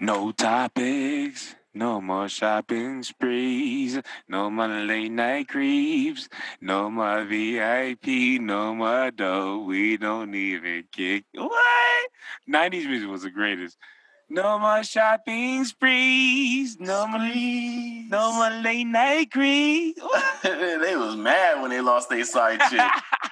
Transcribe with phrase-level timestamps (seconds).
[0.00, 1.54] No topics.
[1.76, 6.28] No more shopping sprees, no more late night creeps,
[6.60, 9.64] no more VIP, no more dough.
[9.66, 11.24] We don't even kick.
[11.34, 12.10] What?
[12.48, 13.76] 90s music was the greatest.
[14.28, 20.00] No more shopping sprees, no more, no more late night creeps.
[20.44, 22.80] they was mad when they lost their side chick.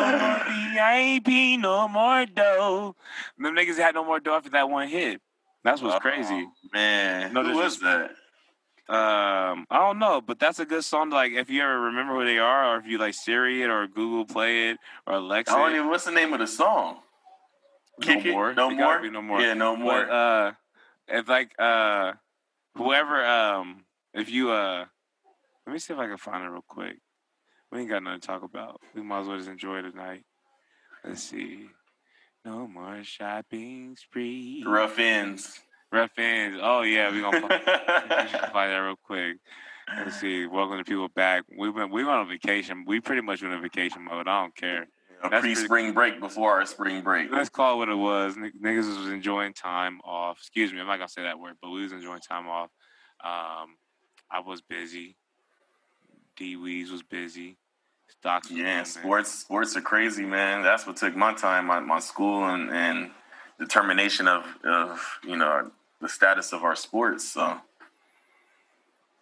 [0.00, 2.96] No more VIP, no more dough.
[3.38, 5.20] Them niggas had no more dough after that one hit.
[5.62, 6.46] That's what's Oh, crazy.
[6.72, 8.10] Man, No who was that?
[8.86, 11.08] Um, I don't know, but that's a good song.
[11.08, 13.70] To, like, if you ever remember who they are, or if you like Siri it
[13.70, 15.88] or Google Play it or Alexa, I don't even.
[15.88, 16.98] What's the name of the song?
[17.98, 18.32] no Kick It?
[18.32, 19.10] more, No It more.
[19.10, 19.40] no more.
[19.40, 20.04] Yeah, no more.
[20.04, 20.52] But, uh,
[21.08, 22.12] if like uh,
[22.76, 24.84] whoever um, if you uh,
[25.66, 26.98] let me see if I can find it real quick.
[27.74, 28.80] We ain't got nothing to talk about.
[28.94, 30.22] We might as well just enjoy tonight.
[31.04, 31.66] Let's see.
[32.44, 34.62] No more shopping spree.
[34.64, 35.58] Ruff Endz.
[35.90, 36.60] Ruff Endz.
[36.62, 37.40] Oh yeah, we gonna.
[37.48, 39.38] find- that real quick.
[39.92, 40.46] Let's see.
[40.46, 41.42] Welcome to people back.
[41.58, 41.90] We went.
[41.90, 42.84] We went on vacation.
[42.86, 44.28] We pretty much went on vacation mode.
[44.28, 44.86] I don't care.
[45.24, 47.32] A That's pre spring break before our spring break.
[47.32, 48.36] Let's call it what it was.
[48.36, 50.38] N- Niggas was enjoying time off.
[50.38, 50.78] Excuse me.
[50.78, 52.70] I'm not gonna say that word, but we was enjoying time off.
[53.24, 53.74] Um,
[54.30, 55.16] I was busy.
[56.36, 57.58] D Weez was busy.
[58.22, 58.84] Was Yeah, booming.
[58.84, 60.62] sports sports are crazy, man.
[60.62, 63.10] That's what took my time, my, my school and, and
[63.58, 67.24] determination of, of you know the status of our sports.
[67.24, 67.58] So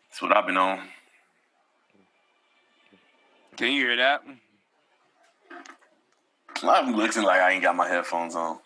[0.08, 0.80] that's what I've been on.
[3.56, 4.22] Can you hear that?
[6.62, 8.58] I'm looking like I ain't got my headphones on.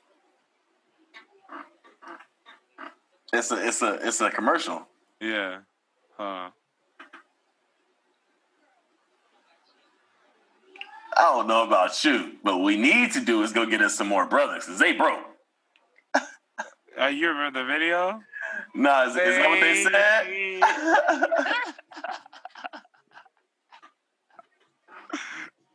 [3.33, 4.87] It's a it's a it's a commercial.
[5.21, 5.59] Yeah.
[6.17, 6.51] Huh.
[11.17, 13.95] I don't know about you, but what we need to do is go get us
[13.97, 15.21] some more brothers because they broke.
[16.99, 18.19] Uh, you remember the video?
[18.75, 20.63] Nah, is, is that what they said?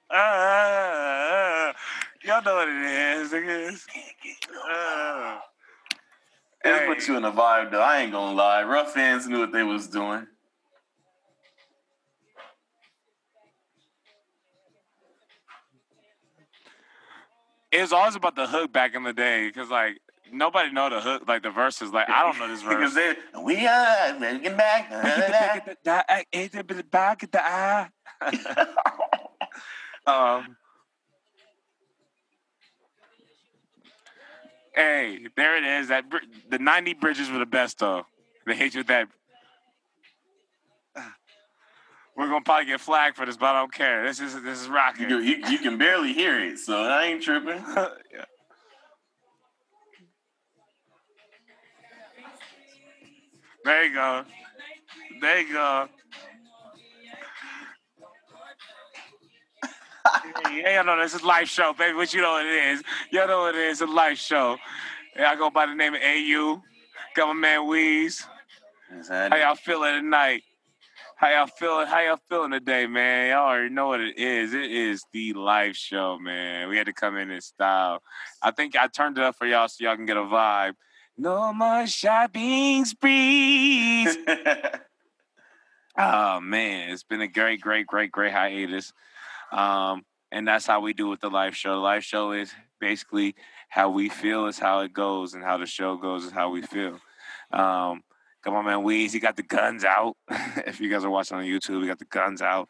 [0.10, 1.74] Uh,
[2.24, 3.86] y'all know what it is, niggas.
[4.70, 5.38] Uh,
[6.64, 6.86] It Hey.
[6.88, 7.82] put you in a vibe, though.
[7.82, 8.64] I ain't gonna lie.
[8.64, 10.28] Ruff Endz knew what they was doing.
[17.72, 20.00] It was always about the hook back in the day, because like
[20.32, 21.92] nobody know the hook, like the verses.
[21.92, 23.16] Like I don't know this Because verse.
[23.34, 24.90] they, we are making back.
[26.92, 27.90] Back at the eye.
[30.08, 30.58] Um.
[34.74, 35.90] Hey, there it is.
[35.90, 36.06] That
[36.50, 38.06] the ninety bridges were the best though.
[38.48, 39.08] They hit you with that.
[42.18, 44.06] We're gonna probably get flagged for this, but I don't care.
[44.06, 45.10] This is this is rocking.
[45.10, 47.64] you, you, you can barely hear it, so I ain't tripping.
[48.14, 48.26] Yeah.
[53.64, 54.24] There you go.
[55.22, 55.88] There you go.
[60.52, 61.96] yeah, y'all know this is live show, baby.
[61.96, 62.84] What you know what it is?
[63.12, 63.82] Y'all know what it is.
[63.82, 64.58] It's a live show.
[65.16, 66.62] Yeah, I go by the name of AU.
[67.16, 68.24] Got my man Weez.
[69.08, 70.44] How y'all feeling tonight?
[71.22, 71.86] How y'all feeling?
[71.86, 73.30] How y'all feeling today, man?
[73.30, 74.56] Y'all already know what it is.
[74.56, 76.68] It is the live show, man.
[76.68, 78.02] We had to come in in style.
[78.42, 80.74] I think I turned it up for y'all so y'all can get a vibe.
[81.20, 84.18] No more shopping sprees.
[85.96, 88.92] oh man, it's been a great, great, great, great hiatus.
[89.52, 90.02] Um,
[90.32, 91.74] and that's how we do with the live show.
[91.74, 93.36] The live show is basically
[93.70, 96.64] how we feel is how it goes, and how the show goes is how we
[96.64, 97.00] feel.
[97.52, 98.02] Um,
[98.42, 100.18] come on, man, Weez, he got the guns out.
[100.66, 102.70] if you guys are watching on YouTube, we got the guns out.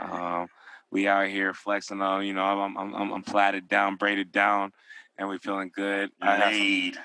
[0.00, 0.48] Um,
[0.90, 4.72] we out here flexing on, you know, I'm I'm I'm, I'm plaited down, braided down,
[5.16, 6.10] and we feeling good.
[6.20, 6.98] I Laid.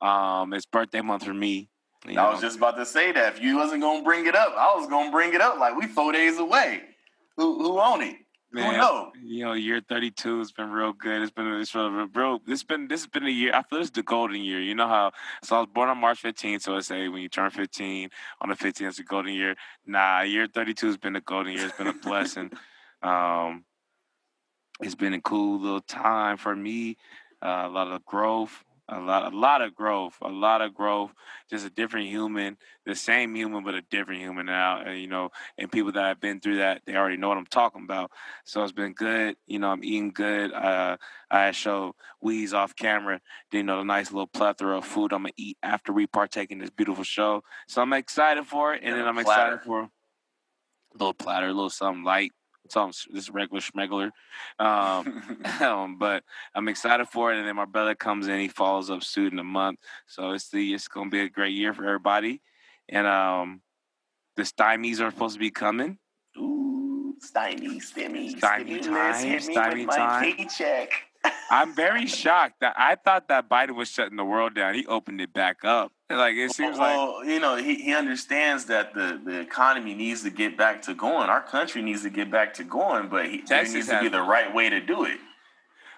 [0.00, 1.68] um, it's birthday month for me.
[2.16, 3.34] I was just about to say that.
[3.34, 5.58] If you wasn't gonna bring it up, I was gonna bring it up.
[5.58, 6.82] Like we four days away.
[7.36, 8.16] Who who own it?
[8.56, 9.12] Man, Who know?
[9.22, 11.20] You know, year 32 has been real good.
[11.20, 13.52] It's been it's real, real, real this been this has been a year.
[13.52, 14.62] I feel this is the golden year.
[14.62, 17.28] You know how so I was born on March 15th, so I say when you
[17.28, 18.08] turn 15
[18.40, 19.56] on the 15th, it's a golden year.
[19.84, 21.66] Nah, year 32 has been a golden year.
[21.66, 22.50] It's been a blessing.
[23.02, 23.66] Um,
[24.80, 26.96] it's been a cool little time for me.
[27.44, 31.12] Uh, a lot of growth, a lot, a lot of growth, a lot of growth.
[31.50, 34.80] Just a different human, the same human, but a different human now.
[34.80, 37.46] And, you know, and people that have been through that, they already know what I'm
[37.46, 38.10] talking about.
[38.44, 39.36] So it's been good.
[39.46, 40.52] You know, I'm eating good.
[40.52, 40.96] Uh,
[41.30, 41.94] I show
[42.24, 43.20] Weez off camera.
[43.52, 46.58] You know, the nice little plethora of food I'm gonna eat after we partake in
[46.58, 47.42] this beautiful show.
[47.66, 49.54] So I'm excited for it, and Yeah, then I'm platter.
[49.54, 49.90] excited for a
[50.92, 52.32] little platter, a little something light.
[52.72, 54.10] Some this regular schmegler.
[54.58, 56.24] Um, um, but
[56.54, 57.38] I'm excited for it.
[57.38, 59.80] And then my brother comes in, he follows up suit in a month.
[60.06, 62.42] So it's the it's gonna be a great year for everybody.
[62.88, 63.62] And um
[64.36, 65.98] the stymies are supposed to be coming.
[66.38, 70.36] Ooh, stymie, stimmy, Stymie stimulus, time, stymie time.
[70.36, 70.90] paycheck.
[71.50, 74.74] I'm very shocked that I thought that Biden was shutting the world down.
[74.74, 75.92] He opened it back up.
[76.08, 80.22] Like it seems like well, you know, he, he understands that the, the economy needs
[80.22, 81.28] to get back to going.
[81.28, 84.22] Our country needs to get back to going, but he, there needs to be the
[84.22, 85.18] right way to do it.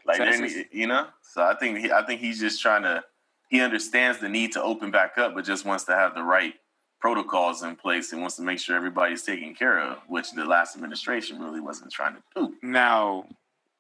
[0.06, 3.04] Like there, you know, so I think he, I think he's just trying to.
[3.50, 6.54] He understands the need to open back up, but just wants to have the right
[7.00, 10.74] protocols in place and wants to make sure everybody's taken care of, which the last
[10.74, 12.54] administration really wasn't trying to do.
[12.62, 13.24] now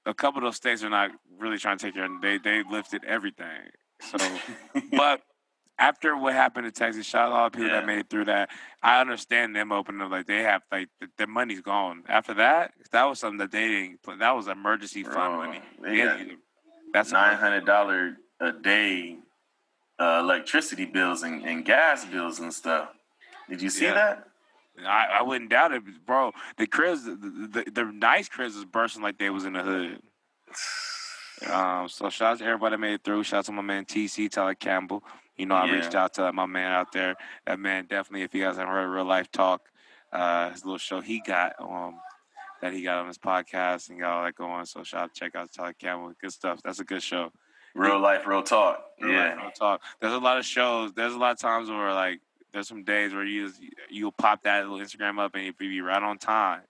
[0.08, 2.62] a couple of those states are not really trying to take care of they they
[2.70, 3.70] lifted everything.
[4.10, 4.18] So
[4.92, 5.22] but
[5.78, 7.80] after what happened in Texas, shout out to all the people Yeah.
[7.80, 8.50] that made it through that.
[8.82, 12.02] I understand them opening up like they have like the, their money's gone.
[12.08, 14.02] After that, that was something that they didn't.
[14.02, 15.60] put- That was emergency fund money.
[15.82, 16.26] they Yeah, got
[16.92, 19.18] that's nine hundred dollar a day
[20.00, 22.88] uh, electricity bills and, and gas bills and stuff.
[23.48, 23.94] Did you see Yeah.
[23.94, 24.24] that?
[24.86, 26.32] I, I wouldn't doubt it, bro.
[26.56, 30.00] The cribs, the, the, the nice cribs was bursting like they was in the hood.
[31.46, 33.22] Um, so shout out to everybody that made it through.
[33.24, 35.02] Shout out to my man TC Tyler Campbell.
[35.36, 35.72] You know, I Yeah.
[35.74, 37.16] reached out to my man out there.
[37.46, 39.62] That man definitely, if you guys haven't heard real life talk,
[40.12, 42.00] uh, his little show he got um
[42.60, 44.64] that he got on his podcast and got all that going.
[44.66, 46.12] So shout out check out Tyler Campbell.
[46.20, 46.60] Good stuff.
[46.64, 47.30] That's a good show.
[47.74, 48.82] Real life, real talk.
[49.00, 49.28] Real yeah.
[49.34, 49.82] life, real talk.
[50.00, 50.92] There's a lot of shows.
[50.92, 52.20] There's a lot of times where like
[52.52, 53.60] there's some days where you just,
[53.90, 56.62] you'll pop that little Instagram up and you be right on time.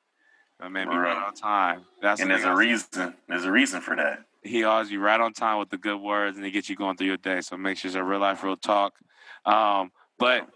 [0.61, 1.27] My man be right Right.
[1.29, 1.87] on time.
[2.03, 3.15] That's and the there's a I- reason.
[3.29, 4.25] There's a reason for that.
[4.43, 6.97] He always be right on time with the good words and he gets you going
[6.97, 7.41] through your day.
[7.41, 8.95] So make sure it's a real life, real talk.
[9.45, 10.49] Um, but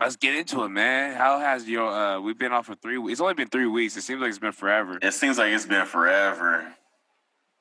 [0.00, 1.14] let's get into it, man.
[1.14, 3.12] How has your uh we've been off for three weeks.
[3.12, 3.96] It's only been three weeks.
[3.96, 4.98] It seems like it's been forever.
[5.02, 6.74] It seems like it's been forever.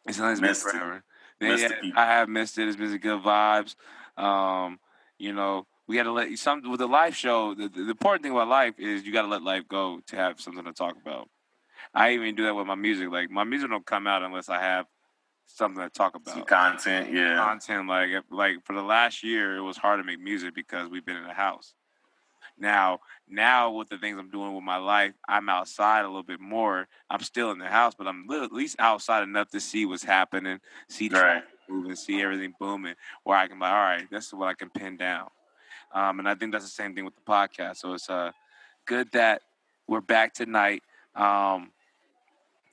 [0.08, 0.72] It's only been Missed it.
[0.72, 1.04] forever.
[1.40, 1.92] Missed Yeah.
[1.96, 2.68] I have missed it.
[2.68, 3.76] It's been good vibes.
[4.18, 4.80] Um,
[5.18, 7.54] you know, we got to let some with the live show.
[7.54, 10.40] The, the important thing about life is you got to let life go to have
[10.40, 11.30] something to talk about.
[11.94, 13.10] I even do that with my music.
[13.12, 14.86] Like my music don't come out unless I have
[15.46, 16.34] something to talk about.
[16.34, 17.38] Some content, yeah.
[17.38, 21.06] content like like for the last year it was hard to make music because we've
[21.06, 21.74] been in the house
[22.58, 26.40] now now with the things i'm doing with my life i'm outside a little bit
[26.40, 30.04] more i'm still in the house but i'm at least outside enough to see what's
[30.04, 31.44] happening see Right.
[31.68, 32.94] moving see everything booming
[33.24, 35.30] where i can be like all right this is what i can pin down
[35.94, 38.32] um, and i think that's the same thing with the podcast so it's uh
[38.86, 39.42] good that
[39.88, 40.84] we're back tonight
[41.16, 41.72] um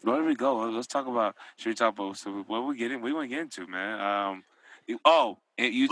[0.03, 0.57] where do we go?
[0.71, 1.37] Let's talk about.
[1.57, 3.03] Should we talk about so what we get in?
[3.03, 4.01] We want to get into, man.
[4.01, 4.45] Um,
[4.87, 5.89] you- oh, you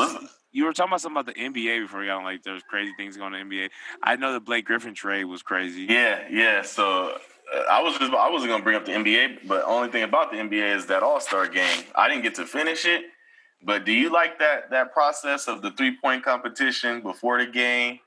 [0.50, 2.24] you were talking about something about the NBA before we got on.
[2.24, 3.70] Like, there's crazy things going on in the NBA.
[4.02, 5.82] I know the Blake Griffin trade was crazy.
[5.82, 6.62] Yeah, yeah.
[6.62, 7.18] So
[7.54, 10.30] uh, I was just I wasn't gonna bring up the NBA, but only thing about
[10.30, 11.84] the NBA is that All Star game.
[11.94, 13.04] I didn't get to finish it,
[13.62, 17.98] but do you like that that process of the three point competition before the game?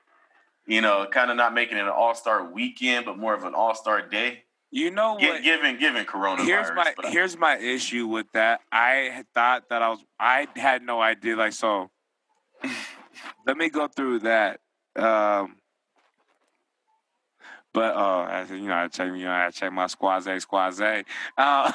[0.66, 3.54] You know, kind of not making it an All Star weekend, but more of an
[3.54, 4.44] All Star day.
[4.70, 5.42] You know Gi- what?
[5.42, 6.46] given given coronavirus.
[6.46, 8.60] Here's my but here's my issue with that.
[8.72, 11.36] I thought that I was I had no idea.
[11.36, 11.90] Like so,
[13.46, 14.60] let me go through that.
[14.96, 15.56] Um,
[17.74, 20.80] but uh, you know, I check you know I check my squaze squaze.
[20.80, 21.02] Uh,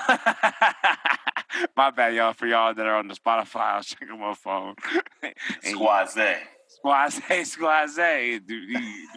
[1.76, 2.34] my bad, y'all.
[2.34, 4.76] For y'all that are on the Spotify, I was checking my phone.
[5.62, 6.18] Squaze.
[6.78, 8.62] Squaze, squaze, Do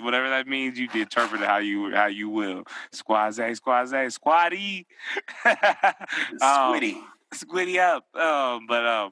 [0.01, 2.65] whatever that means, you interpret it how you how you will.
[2.93, 4.87] Squaze, squaze, squatty.
[5.45, 7.01] Um, Squiddy.
[7.35, 8.05] squiddy up.
[8.17, 9.11] Um, but um,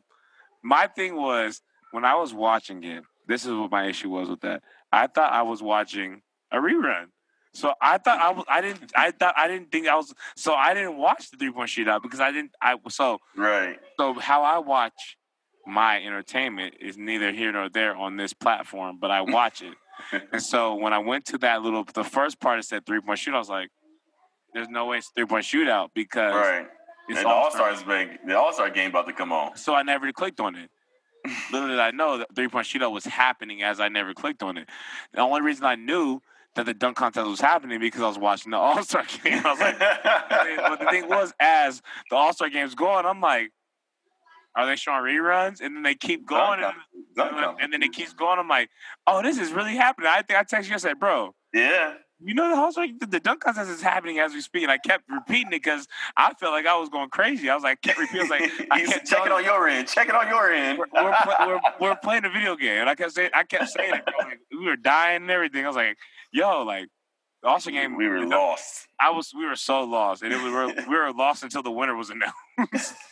[0.63, 3.05] my thing was when I was watching it.
[3.27, 4.63] This is what my issue was with that.
[4.91, 7.07] I thought I was watching a rerun.
[7.53, 8.45] So I thought I was.
[8.49, 8.93] I didn't.
[8.97, 10.15] I thought I didn't think I was.
[10.37, 12.53] So I didn't watch the three point shootout because I didn't.
[12.63, 13.79] I so Right.
[13.99, 15.18] so how I watch
[15.69, 19.75] my entertainment is neither here nor there on this platform, but I watch it.
[20.33, 23.19] and so when I went to that little, the first part it said three point
[23.19, 23.35] shootout.
[23.35, 23.69] I was like,
[24.55, 26.67] "There's no way it's three point shootout because Right.
[27.09, 29.57] it's and the All All-Star." Stars the All Star game about to come on.
[29.57, 30.71] So I never clicked on it.
[31.53, 34.57] Little did I know that three point shootout was happening as I never clicked on
[34.57, 34.69] it.
[35.13, 36.21] The only reason I knew
[36.55, 39.43] that the dunk contest was happening because I was watching the All Star game.
[39.45, 43.51] I was like, but the thing was, as the All Star game's going, I'm like,
[44.57, 45.61] are they showing reruns?
[45.61, 46.75] And then they keep going, and,
[47.17, 48.39] and, then- and then it keeps going.
[48.39, 48.71] I'm like,
[49.07, 50.09] oh, this is really happening.
[50.11, 50.75] I think I texted you.
[50.75, 51.95] I said, bro, yeah.
[52.21, 54.63] you know the Star, the, the dunk contest is happening as we speak.
[54.65, 55.87] And I kept repeating it because
[56.17, 57.49] I felt like I was going crazy.
[57.49, 58.21] I was like, kept repeating.
[58.21, 59.89] I was like, I kept check it on your end.
[59.89, 60.79] Check it on your end.
[60.79, 61.15] we're, we're,
[61.47, 64.05] we're, we're playing a video game, and I kept saying, I kept saying it.
[64.05, 64.29] bro.
[64.29, 65.65] Like, we were dying and everything.
[65.65, 65.97] I was like,
[66.33, 66.89] yo, like,
[67.43, 67.97] The Star game.
[67.97, 68.89] We were lost.
[69.01, 69.33] I was.
[69.37, 71.95] We were so lost, and it was, we, were, we were lost until the winner
[71.95, 72.95] was announced.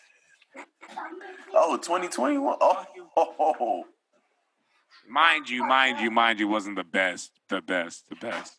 [1.55, 2.57] oh, 2021.
[2.61, 2.85] Oh,
[3.17, 3.85] oh, oh,
[5.09, 7.33] mind you, mind you, mind you, wasn't the best.
[7.49, 8.09] The best.
[8.09, 8.57] The best.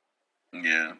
[0.53, 0.93] Yeah.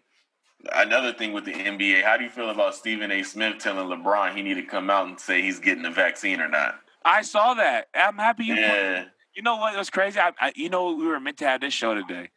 [0.74, 3.24] Another thing with the NBA, how do you feel about Stephen A.
[3.24, 6.48] Smith telling LeBron he need to come out and say he's getting the vaccine or
[6.48, 6.80] not?
[7.06, 7.88] I saw that.
[7.94, 8.56] I'm happy you.
[8.56, 9.06] Yeah.
[9.36, 10.20] You know what It was crazy?
[10.20, 12.30] I, I, you know, we were meant to have this show today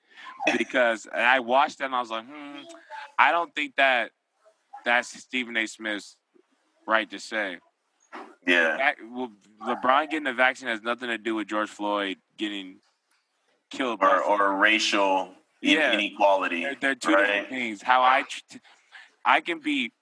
[0.58, 2.60] because I watched that and I was like, hmm,
[3.18, 4.10] I don't think that
[4.84, 5.66] that's Stephen A.
[5.66, 6.16] Smith's
[6.86, 7.58] right to say.
[8.46, 8.92] Yeah.
[9.12, 12.78] Well, LeBron getting a vaccine has nothing to do with George Floyd getting
[13.70, 15.92] killed or, or racial yeah.
[15.92, 16.62] inequality.
[16.62, 17.26] They're, they're two right?
[17.26, 17.82] different things.
[17.82, 18.24] How I,
[19.24, 19.92] I can be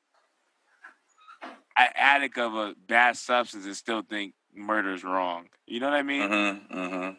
[1.77, 5.47] an addict of a bad substance and still think murder is wrong.
[5.67, 6.23] You know what I mean?
[6.23, 7.11] Mm-hmm, mm-hmm.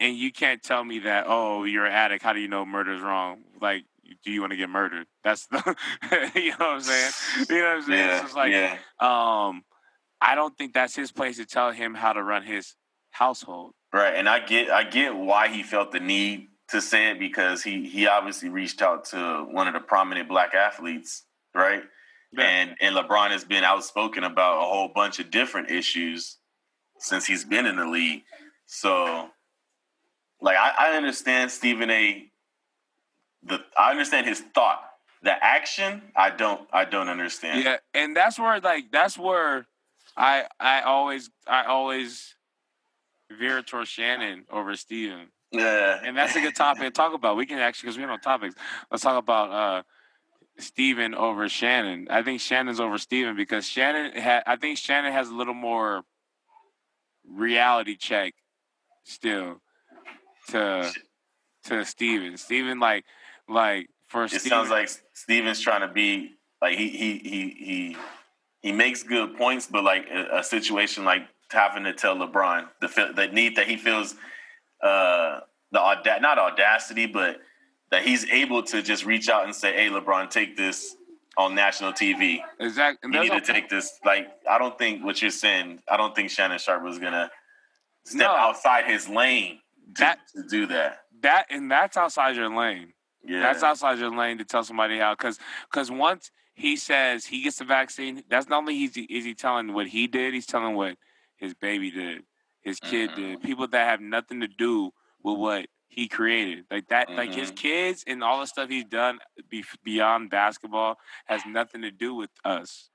[0.00, 2.22] And you can't tell me that, oh, you're an addict.
[2.22, 3.42] How do you know murder is wrong?
[3.60, 3.84] Like,
[4.24, 5.06] do you want to get murdered?
[5.24, 5.76] That's the,
[6.34, 7.12] you know what I'm saying?
[7.48, 8.08] You know what I'm saying?
[8.08, 8.78] Yeah, it's like, yeah.
[9.00, 9.64] um,
[10.20, 12.74] I don't think that's his place to tell him how to run his
[13.10, 13.72] household.
[13.92, 17.62] Right, and I get, I get why he felt the need to say it because
[17.62, 21.82] he he obviously reached out to one of the prominent black athletes, right?
[22.32, 22.44] Yeah.
[22.44, 26.36] And and LeBron has been outspoken about a whole bunch of different issues
[26.98, 28.22] since he's been in the league.
[28.66, 29.28] So,
[30.42, 32.30] like, I, I understand Stephen A.
[33.44, 34.82] The I understand his thought.
[35.22, 36.68] The action, I don't.
[36.72, 37.64] I don't understand.
[37.64, 39.66] Yeah, and that's where like that's where
[40.18, 42.34] I I always I always
[43.38, 45.28] veer towards Shannon over Stephen.
[45.52, 47.36] Yeah, and that's a good topic to talk about.
[47.36, 48.54] We can actually because we have no topics.
[48.90, 49.82] Let's talk about uh
[50.58, 52.08] Stephen over Shannon.
[52.10, 54.42] I think Shannon's over Stephen because Shannon had.
[54.46, 56.02] I think Shannon has a little more
[57.24, 58.34] reality check
[59.04, 59.60] still
[60.48, 60.92] to
[61.64, 62.36] to Stephen.
[62.36, 63.04] Stephen like
[63.48, 67.96] like for it Stephen, sounds like Stephen's trying to be like he he he he
[68.60, 73.12] he makes good points, but like a, a situation like having to tell LeBron the
[73.14, 74.14] the need that he feels
[74.82, 75.40] uh
[75.72, 77.40] the auda- not audacity, but
[77.90, 80.96] that he's able to just reach out and say, "Hey, LeBron, take this
[81.38, 82.40] on national TV.
[82.58, 83.10] Exactly.
[83.12, 83.98] You need to take this.
[84.04, 85.80] Like, I don't think what you're saying.
[85.88, 87.30] I don't think Shannon Sharpe was gonna
[88.04, 89.60] step no, outside his lane
[89.94, 91.04] to, that, to do that.
[91.22, 92.92] That and that's outside your lane.
[93.24, 95.14] Yeah, that's outside your lane to tell somebody how.
[95.14, 95.38] Because
[95.70, 99.32] because once he says he gets the vaccine, that's not only is he, is he
[99.32, 100.96] telling what he did, he's telling what
[101.36, 102.22] his baby did,
[102.62, 103.22] his kid mm-hmm.
[103.22, 104.90] did, people that have nothing to do
[105.22, 106.64] with what he created.
[106.68, 107.16] Like that, mm-hmm.
[107.16, 107.56] like his mm-hmm.
[107.58, 112.30] kids and all the stuff he's done be, beyond basketball has nothing to do with
[112.44, 112.90] us.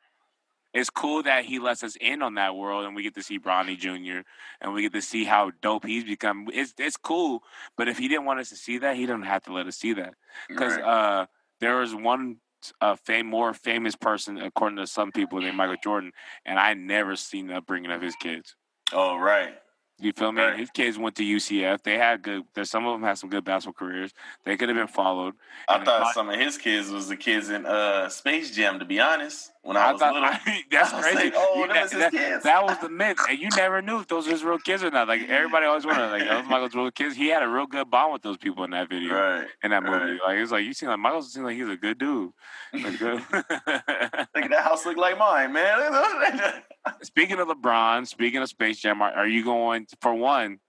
[0.74, 3.40] It's cool that he lets us in on that world, and we get to see
[3.40, 4.28] Bronny Jr.
[4.60, 6.48] and we get to see how dope he's become.
[6.52, 7.44] It's it's cool,
[7.78, 9.78] but if he didn't want us to see that, he doesn't have to let us
[9.78, 10.16] see that
[10.50, 10.84] because right.
[10.84, 11.26] uh,
[11.62, 12.38] there was one
[12.82, 16.12] uh, fame more famous person according to some people named Michael Jordan,
[16.46, 18.56] and I never seen the upbringing of his kids.
[18.92, 19.56] Oh right,
[20.04, 20.42] you feel me?
[20.42, 20.60] Right.
[20.60, 21.84] His kids went to UCF.
[21.84, 22.44] They had good.
[22.64, 24.12] Some of them had some good basketball careers.
[24.44, 25.36] They could have been followed.
[25.70, 28.80] I thought some of his kids was the kids in uh, Space Jam.
[28.80, 31.16] To be honest, when I, I was thought, little, I, that's I crazy.
[31.16, 34.34] Like, oh, that, that, that, was the myth, and you never knew if those were
[34.34, 35.08] his real kids or not.
[35.08, 37.16] Like everybody always wondered, like those Michael's real kids.
[37.16, 39.48] He had a real good bond with those people in that video, right?
[39.64, 40.20] In that movie, right.
[40.28, 42.32] like it was like you seem like Michael seemed like he's a good dude.
[42.74, 43.24] Like, good.
[43.32, 46.62] like that house looked like mine, man.
[47.02, 50.60] speaking of LeBron, speaking of Space Jam, are, are you going for one?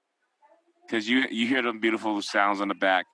[0.86, 3.06] Because you you hear them beautiful sounds on the back.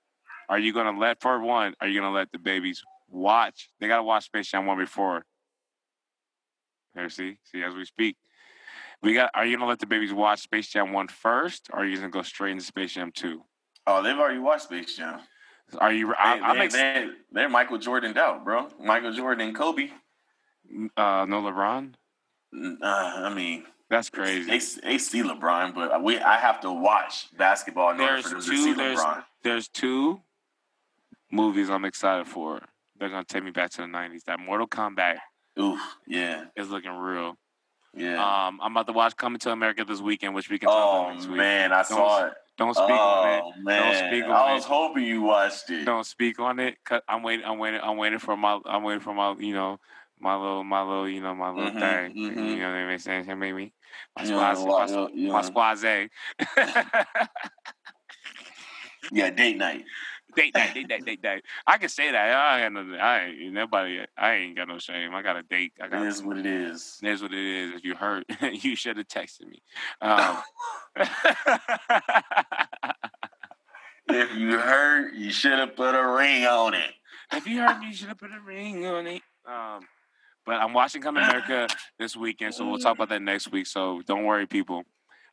[0.47, 1.73] Are you gonna let for one?
[1.81, 3.69] Are you gonna let the babies watch?
[3.79, 5.25] They gotta watch Space Jam one before.
[6.93, 8.17] There, see, see, as we speak,
[9.01, 9.31] we got.
[9.33, 12.09] Are you gonna let the babies watch Space Jam one first, or are you gonna
[12.09, 13.43] go straight into Space Jam two?
[13.87, 15.19] Oh, they've already watched Space Jam.
[15.79, 16.13] Are you?
[16.17, 18.67] I, they, I'm ex- they're, they're Michael Jordan out, bro.
[18.83, 19.89] Michael Jordan and Kobe.
[20.97, 21.93] Uh, no LeBron.
[22.53, 24.49] Uh, I mean, that's crazy.
[24.49, 28.41] They, they see LeBron, but we I have to watch basketball in there's order for
[28.41, 29.23] them two, to see there's, LeBron.
[29.43, 30.21] There's two
[31.31, 32.61] movies I'm excited for.
[32.99, 34.23] They're gonna take me back to the '90s.
[34.25, 35.17] That Mortal Kombat.
[35.61, 37.35] Oof, yeah, It's looking real.
[37.93, 38.47] Yeah.
[38.47, 41.01] Um, I'm about to watch Coming to America this weekend, which we can talk oh,
[41.01, 41.37] about next week.
[41.37, 42.33] man, I don't, saw it.
[42.57, 43.43] Don't speak oh, on it.
[43.63, 43.81] Man.
[43.81, 44.55] Don't speak on I it.
[44.55, 45.85] was hoping you watched it.
[45.85, 46.77] Don't speak on it.
[46.85, 47.45] Cause I'm waiting.
[47.45, 47.81] I'm waiting.
[47.83, 48.59] I'm waiting for my.
[48.65, 49.35] I'm waiting for my.
[49.39, 49.79] You know,
[50.21, 52.15] my little, my little, you know, my little mm-hmm, thing.
[52.15, 52.45] Mm-hmm.
[52.45, 52.99] You know what I mean?
[52.99, 53.73] Saying, hey, maybe
[54.17, 55.83] my squad, my, my squaze.
[59.11, 59.83] yeah, date night.
[60.35, 61.43] Date night, date night, date night.
[61.67, 62.31] I can say that.
[62.31, 63.99] I ain't, no, I ain't nobody.
[64.17, 65.13] I ain't got no shame.
[65.13, 65.73] I got a date.
[65.81, 66.01] I got.
[66.01, 66.99] It is what it is.
[67.01, 67.75] It is what it is.
[67.75, 69.61] If you hurt, you should have texted me.
[70.01, 70.37] Um,
[74.09, 76.91] if you hurt, you should have put a ring on it.
[77.33, 79.21] if you me, you should have put a ring on it.
[79.45, 79.81] Um,
[80.45, 81.67] but I'm watching Come America
[81.99, 83.67] this weekend, so we'll talk about that next week.
[83.67, 84.83] So don't worry, people.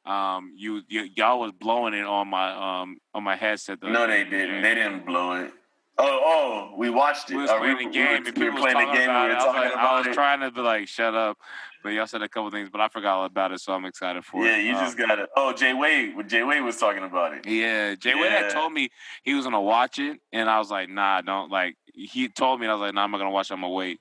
[0.05, 3.81] Um, you, y- y'all was blowing it on my um on my headset.
[3.81, 4.63] the No, they didn't.
[4.63, 5.53] They didn't blow it.
[6.01, 7.35] Oh, oh, we watched it.
[7.35, 9.11] We was Uh, playing we, the game we were playing the talking game.
[9.11, 9.35] about We it.
[9.35, 10.13] were I was, talking like, I was it.
[10.15, 11.37] trying to be like, shut up,
[11.83, 14.25] but y'all said a couple things, but I forgot all about it, so I'm excited
[14.25, 14.65] for Yeah, it.
[14.65, 15.29] Yeah, you Um, just got it.
[15.37, 16.29] Oh, Jay Wade.
[16.29, 17.47] Jay Wade was talking about it.
[17.47, 18.91] Yeah, Jay Wade had told me
[19.25, 21.75] he was gonna watch it, and I was like, nah, don't like.
[21.93, 23.51] He told me, and I was like, nah, I'm not gonna watch.
[23.51, 23.55] it.
[23.55, 23.99] I'm gonna wait.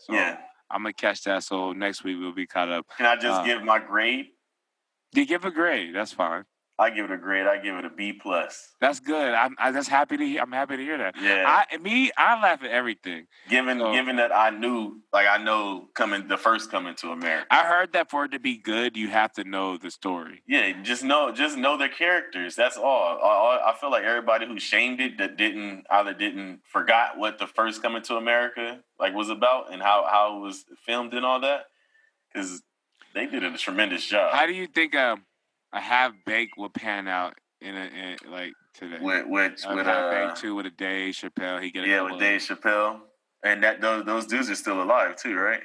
[0.00, 0.38] So Yeah.
[0.68, 1.44] I'm gonna catch that.
[1.44, 2.86] So next week we'll be caught up.
[2.96, 4.30] Can I just Uh, give my grade?
[5.14, 5.94] You give a grade.
[5.94, 6.44] That's fine.
[6.78, 7.46] I give it a grade.
[7.46, 8.74] I give it a B plus.
[8.82, 9.32] That's good.
[9.32, 10.26] I'm I just happy to.
[10.26, 11.14] hear- I'm happy to hear that.
[11.18, 11.44] Yeah.
[11.70, 13.28] I me I laugh at everything.
[13.48, 17.46] given so- given that I knew, like I know coming the first coming to America.
[17.50, 20.42] I heard that for it to be good, you have to know the story.
[20.46, 22.54] Yeah, just know just know their characters.
[22.56, 23.16] That's all.
[23.22, 27.46] all- I feel like everybody who shamed it that didn't either didn't forgot what the
[27.46, 31.40] first coming to America like was about and how how it was filmed and all
[31.40, 31.68] that
[32.30, 32.62] because
[33.16, 35.24] they did a tremendous job How do you think um,
[35.72, 38.98] a half baked will pan out in a in, like today?
[39.00, 41.60] with with a with half uh, baked too with a Dave Chappelle.
[41.60, 43.00] He get a yeah with Dave Chappelle
[43.46, 45.62] and that those those dudes are still alive too, right?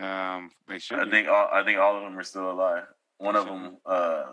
[0.00, 0.98] Um, they should.
[0.98, 1.10] I be.
[1.10, 2.84] think all I think all of them are still alive.
[3.18, 4.24] One of Should them, uh,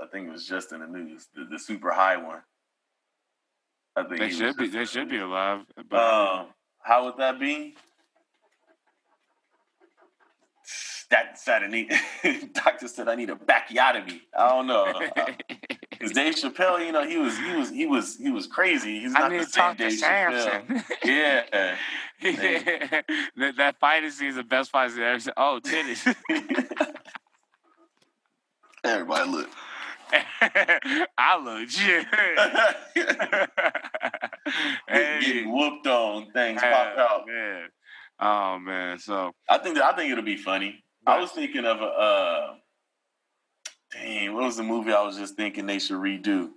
[0.00, 2.42] I think it was just in the news, the, the super high one.
[3.94, 4.68] I think They should be.
[4.68, 5.60] They should be alive.
[5.88, 6.46] But Um,
[6.82, 7.76] how would that be?
[11.10, 11.92] That said, I need.
[12.52, 14.20] Doctor said I need a bacchiotomy.
[14.36, 14.92] I don't know.
[15.98, 19.00] Because Dave Chappelle, you know, he was he was he was he was crazy.
[19.00, 20.66] He's I not need the to same talk to Dave Chappelle.
[20.68, 20.84] Samson.
[21.04, 21.76] Yeah.
[23.38, 25.18] that, that fighting scene is the best fight scene ever.
[25.18, 25.32] seen.
[25.38, 26.14] Oh, titties.
[28.84, 29.48] Everybody look.
[30.12, 32.06] I look shit.
[34.88, 37.26] hey, Getting whooped on, things hey, pop out.
[37.26, 37.68] man.
[38.20, 38.98] Oh man.
[38.98, 40.84] So I think that, I think it'll be funny.
[41.06, 42.54] I was thinking of a uh
[43.92, 46.50] dang, what was the movie I was just thinking they should redo?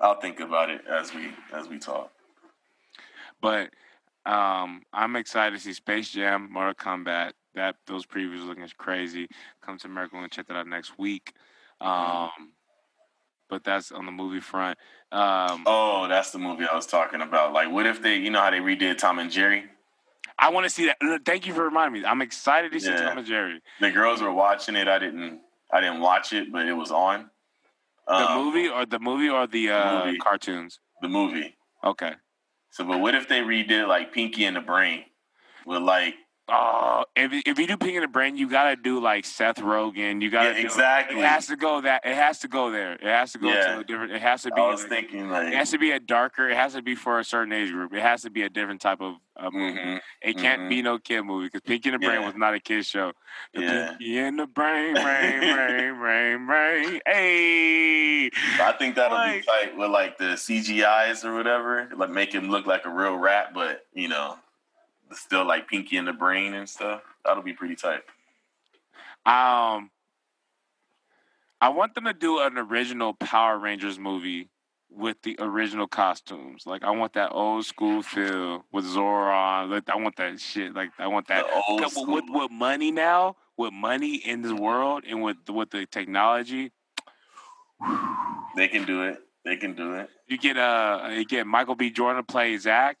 [0.00, 2.10] I'll think about it as we as we talk.
[3.42, 3.70] But
[4.26, 7.32] um, I'm excited to see Space Jam, Mortal Kombat.
[7.54, 9.28] That those previews looking crazy.
[9.60, 11.34] Come to America, we're gonna check that out next week.
[11.80, 12.52] Um,
[13.48, 14.78] but that's on the movie front.
[15.10, 17.52] Um, Oh, that's the movie I was talking about.
[17.52, 19.64] Like what if they you know how they redid Tom and Jerry?
[20.40, 21.20] I want to see that.
[21.26, 22.06] Thank you for reminding me.
[22.08, 23.02] I'm excited to see Yeah.
[23.08, 23.60] Tom and Jerry.
[23.80, 24.88] The girls were watching it.
[24.88, 25.40] I didn't
[25.72, 27.30] I didn't watch it, but it was on.
[28.08, 30.18] The Um, movie or the movie or the uh, movie.
[30.18, 30.80] cartoons.
[31.02, 31.56] The movie.
[31.84, 32.14] Okay.
[32.70, 35.04] So but what if they redid like Pinky and the Brain?
[35.66, 36.14] With like
[36.52, 40.20] Oh, if if you do Pinky and the Brain, you gotta do like Seth Rogen.
[40.20, 41.20] You gotta Yeah, do, exactly.
[41.20, 42.02] It has to go that.
[42.04, 42.94] It has to go there.
[42.94, 43.74] It has to go Yeah.
[43.74, 44.12] to a different.
[44.12, 44.60] It has to be.
[44.60, 46.48] I was like- thinking It has to be a darker.
[46.48, 47.94] It has to be for a certain age group.
[47.94, 49.78] It has to be a different type of uh, movie.
[49.78, 50.00] mhm.
[50.22, 52.26] It can't be no kid movie because Pinky and the Brain Yeah.
[52.26, 53.12] was not a kid show.
[53.54, 53.88] The Yeah.
[53.90, 57.00] Pinky and the Brain, brain, brain, brain, brain.
[57.06, 58.26] Hey,
[58.60, 62.50] I think that'll Like- be tight with like the CGIs or whatever, like make him
[62.50, 64.36] look like a real rat, but you know,
[65.12, 67.02] still like Pinky and the Brain and stuff.
[67.24, 68.02] That'll be pretty tight.
[69.26, 69.90] um,
[71.62, 74.48] I want them to do an original Power Rangers movie
[74.90, 76.64] with the original costumes.
[76.66, 79.68] Like I want that old school feel with Zordon.
[79.70, 80.74] Like I want that shit.
[80.74, 81.44] Like I want that.
[81.68, 85.84] old With- with, with money now, with money in this world, and with with the
[85.86, 86.72] technology,
[88.56, 89.18] they can do it.
[89.44, 90.08] They can do it.
[90.28, 91.90] you get uh you get Michael B.
[91.90, 92.96] Jordan to play Zach.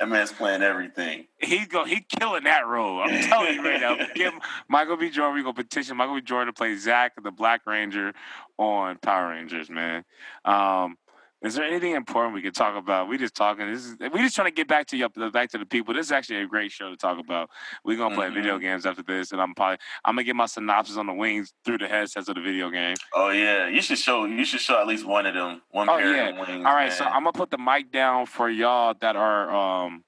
[0.00, 1.26] That man's playing everything.
[1.38, 3.00] He's go he killing that role.
[3.00, 3.96] I'm telling you right now.
[4.14, 4.32] Get
[4.68, 5.10] Michael B.
[5.10, 5.34] Jordan.
[5.34, 6.22] We gonna petition Michael B.
[6.22, 8.12] Jordan to play Zach, the Black Ranger,
[8.58, 9.68] on Power Rangers.
[9.68, 10.04] Man,
[10.44, 10.96] um,
[11.42, 13.08] is there anything important we could talk about?
[13.08, 13.66] We just talking.
[13.72, 15.94] This is we just trying to get back to you, back to the people.
[15.94, 17.48] This is actually a great show to talk about.
[17.84, 18.34] We're gonna play Mhm.
[18.34, 21.52] video games after this, and I'm probably I'm gonna get my synopsis on the wings
[21.64, 22.96] through the headsets of the video game.
[23.14, 24.24] Oh yeah, you should show.
[24.26, 25.62] You should show at least one of them.
[25.70, 26.28] One Oh, pair yeah.
[26.28, 26.64] of wings.
[26.66, 27.04] All right, so.
[27.04, 30.04] I'm gonna put the mic down for y'all that are um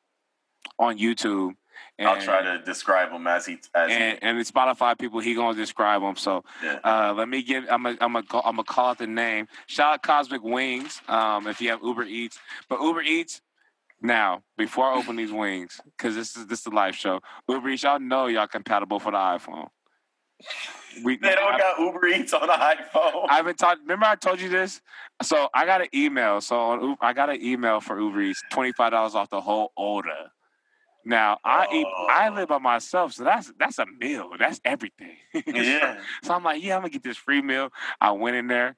[0.79, 1.53] on YouTube.
[1.99, 5.35] And, I'll try to describe them as he as and, and the Spotify people, he
[5.35, 6.17] gonna describe them.
[6.17, 6.43] So.
[6.63, 6.79] Yeah.
[6.83, 7.65] uh, let me give.
[7.71, 9.47] I'm gonna I'm gonna I'm gonna call out the name.
[9.67, 11.01] Shout out Cosmic Wings.
[11.07, 13.41] Um, if you have Uber Eats, but Uber Eats.
[14.05, 17.69] Now, before I open these wings, because this is this is the live show, Uber
[17.69, 19.69] Eats, y'all know y'all compatible for the iPhone.
[21.05, 23.27] We, They don't I- got Uber Eats on the iPhone.
[23.29, 23.79] I've been taught.
[23.81, 24.81] Remember, I told you this.
[25.23, 26.41] So I got an email.
[26.41, 29.41] So on Uber, I got an email for Uber Eats, twenty five dollars off the
[29.41, 30.31] whole order.
[31.05, 31.87] Now I eat.
[32.11, 32.35] I Oh.
[32.35, 34.31] live by myself, so that's that's a meal.
[34.39, 35.17] That's everything.
[35.47, 36.01] yeah.
[36.23, 37.71] so I'm like, yeah, I'm gonna get this free meal.
[38.01, 38.77] I went in there.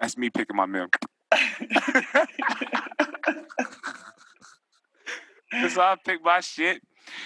[0.00, 0.86] That's me picking my meal.
[5.70, 6.82] so I pick my shit,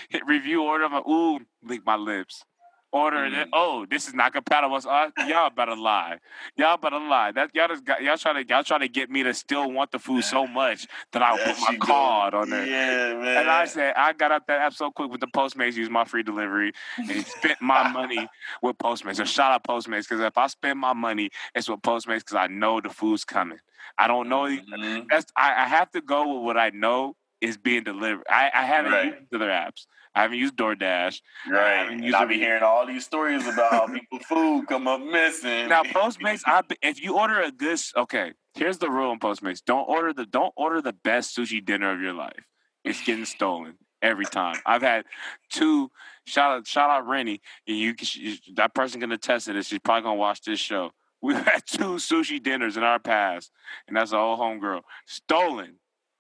[0.09, 0.85] hit review order.
[0.85, 2.44] I'm like, ooh, lick my lips.
[2.92, 3.33] Order it.
[3.33, 3.48] Mm.
[3.53, 4.81] Oh, this is not compatible.
[4.81, 6.18] So I, y'all better lie.
[6.57, 7.31] Y'all better lie.
[7.31, 9.92] That y'all just got y'all trying to y'all trying to get me to still want
[9.92, 12.66] the food so much that I'll put my card on there.
[12.66, 13.37] Yeah, man.
[13.38, 16.05] And I said, I got out that app so quick with the Postmates, used my
[16.05, 18.26] free delivery, and spent my money
[18.61, 19.16] with Postmates.
[19.16, 22.48] So shout out Postmates, because if I spend my money, it's with Postmates because I
[22.48, 23.59] know the food's coming.
[23.98, 24.44] I don't know.
[24.46, 25.07] Mhm.
[25.11, 28.24] That's I, I have to go with what I know is being delivered.
[28.29, 29.05] I, I haven't Right.
[29.20, 29.87] used other apps.
[30.14, 31.20] I haven't used DoorDash.
[31.48, 31.90] Right.
[31.90, 35.00] And used I it- be hearing all these stories about how people food come up
[35.00, 35.68] missing.
[35.68, 39.88] Now Postmates, I if you order a good okay, here's the rule in Postmates: don't
[39.88, 42.44] order the don't order the best sushi dinner of your life.
[42.85, 44.57] It's getting stolen every time.
[44.66, 45.05] I've had
[45.50, 45.90] two.
[46.26, 47.40] Shout out shout out Rennie.
[47.68, 49.64] and You can- she- that person gonna test it.
[49.64, 50.90] She's probably gonna watch this show.
[51.22, 53.53] We've had two sushi dinners in our past,
[53.87, 55.76] and that's an old homegirl stolen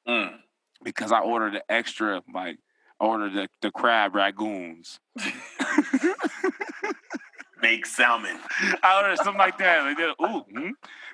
[0.08, 0.38] Mm.
[0.82, 2.58] Because I ordered the extra like.
[3.00, 4.98] I ordered the, the crab rangoons.
[7.62, 8.38] Baked salmon.
[8.82, 9.82] I ordered something like that.
[9.84, 10.14] Like, that.
[10.22, 10.70] ooh, hmm?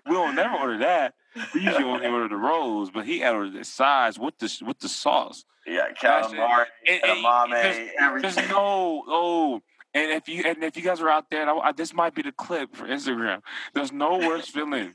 [0.07, 1.15] we don't never order that.
[1.55, 4.89] We usually only order the rolls, but he ordered the size with the with the
[4.89, 5.45] sauce.
[5.67, 8.35] Yeah, calamari, And- and edamame, there's- everything.
[8.35, 9.61] There's no oh,
[9.95, 12.23] and if you and if you guys are out there, I, I- this might be
[12.23, 13.41] the clip for Instagram.
[13.75, 14.95] There's no worse feeling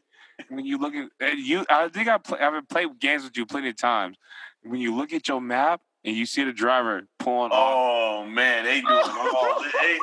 [0.49, 1.65] when you look at and you.
[1.69, 4.15] I think I play, I've played games with you plenty of times.
[4.63, 8.65] When you look at your map and you see the driver pulling off, Oh man,
[8.65, 9.99] they doing all they,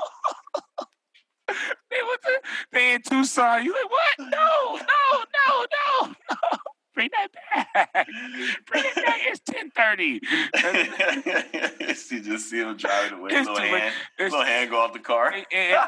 [1.49, 2.41] they went to,
[2.73, 3.65] they in Tucson.
[3.65, 4.31] You like what?
[4.31, 6.59] No, no, no, no, no.
[6.95, 7.93] Bring that back.
[8.67, 9.21] Bring it back.
[9.27, 10.21] It's ten thirty.
[12.11, 13.31] you just see them driving away.
[13.33, 15.33] It's Little hand, It's- little hand go off the car.
[15.33, 15.79] and, and,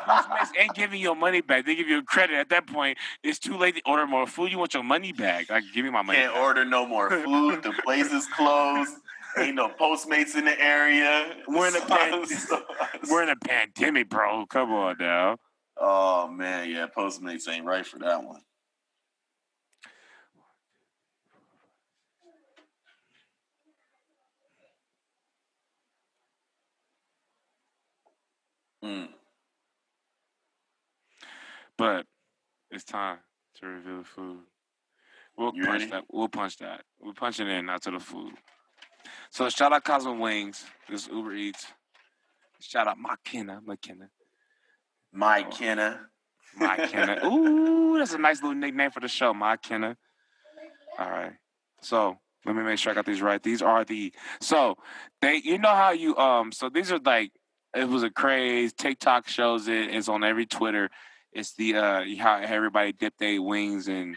[0.59, 1.67] ain't giving you your money back.
[1.67, 2.99] They give you a credit at that point.
[3.23, 4.51] It's too late to order more food.
[4.53, 5.51] You want your money back.
[5.51, 6.43] Like, give me my money Can't back.
[6.43, 7.63] order no more food.
[7.63, 8.95] The place is closed.
[9.39, 11.37] Ain't no Postmates in the area.
[11.47, 12.25] We're in a pan-
[13.09, 14.45] We're in a pandemic, bro.
[14.47, 15.37] Come on now.
[15.79, 18.41] oh man, yeah, Postmates ain't right for that one.
[28.85, 29.09] Mm.
[31.77, 32.07] But
[32.71, 33.19] it's time
[33.61, 34.39] to reveal the food.
[35.37, 35.91] We'll You punch ready?
[35.93, 36.05] that.
[36.11, 36.83] We'll punch that.
[37.01, 38.35] We're punching in, not to the food.
[39.31, 40.65] So shout out Cosmo Wings.
[40.89, 41.67] This is Uber Eats.
[42.61, 43.61] Shout out McKenna.
[43.65, 44.11] McKenna.
[45.13, 45.51] My Oh.
[45.51, 46.01] Kenna.
[46.59, 47.21] McKenna.
[47.27, 49.97] Ooh, that's a nice little nickname for the show, My McKenna.
[50.99, 51.33] All right.
[51.81, 53.43] So let me make sure I got these right.
[53.43, 54.77] These are the so
[55.23, 57.33] they you know how you um so these are like
[57.75, 58.73] it was a craze.
[58.73, 59.95] TikTok shows it.
[59.95, 60.91] It's on every Twitter.
[61.33, 64.17] It's the uh how everybody dip their wings in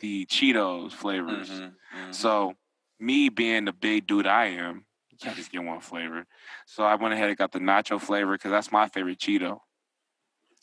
[0.00, 1.48] the Cheetos flavors.
[1.48, 2.14] Mhm, mhm.
[2.14, 2.54] So
[3.00, 4.84] me being the big dude I am,
[5.24, 6.26] I just get one flavor.
[6.66, 9.60] So I went ahead and got the nacho flavor because that's my favorite Cheeto.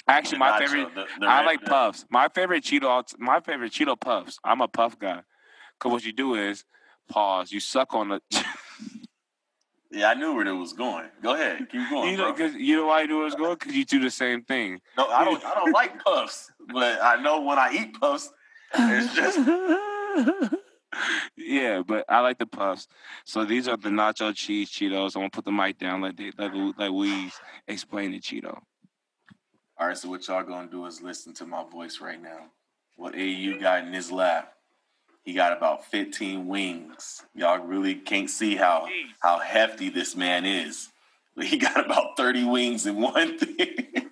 [0.07, 0.95] Actually, The my nacho, favorite.
[0.95, 2.05] the- the I red- like puffs.
[2.09, 3.03] My favorite Cheeto.
[3.17, 4.37] My favorite Cheeto puffs.
[4.43, 5.21] I'm a puff guy.
[5.79, 6.65] Cause what you do is
[7.09, 7.51] pause.
[7.51, 8.21] You suck on the.
[9.93, 11.05] Yeah, I knew where it was going.
[11.21, 13.55] Go ahead, keep going, you know, cause you know why you do it's going?
[13.57, 14.81] Cause you do the same thing.
[14.97, 15.45] No, I don't.
[15.45, 18.31] I don't like puffs, but I know when I eat puffs,
[18.73, 19.37] it's just
[21.37, 22.87] yeah, but I like the puffs.
[23.23, 25.15] So these are the nacho cheese Cheetos.
[25.15, 26.01] I'm gonna put the mic down.
[26.01, 27.33] Let they, let let Weez
[27.67, 28.57] explain the Cheeto.
[29.77, 32.47] All right, so what y'all gonna do is listen to my voice right now.
[32.95, 34.53] What AU got in his lap?
[35.23, 37.23] He got about 15 wings.
[37.33, 38.87] Y'all really can't see how
[39.21, 40.89] how hefty this man is.
[41.35, 44.02] But he got about 30 wings in one thing.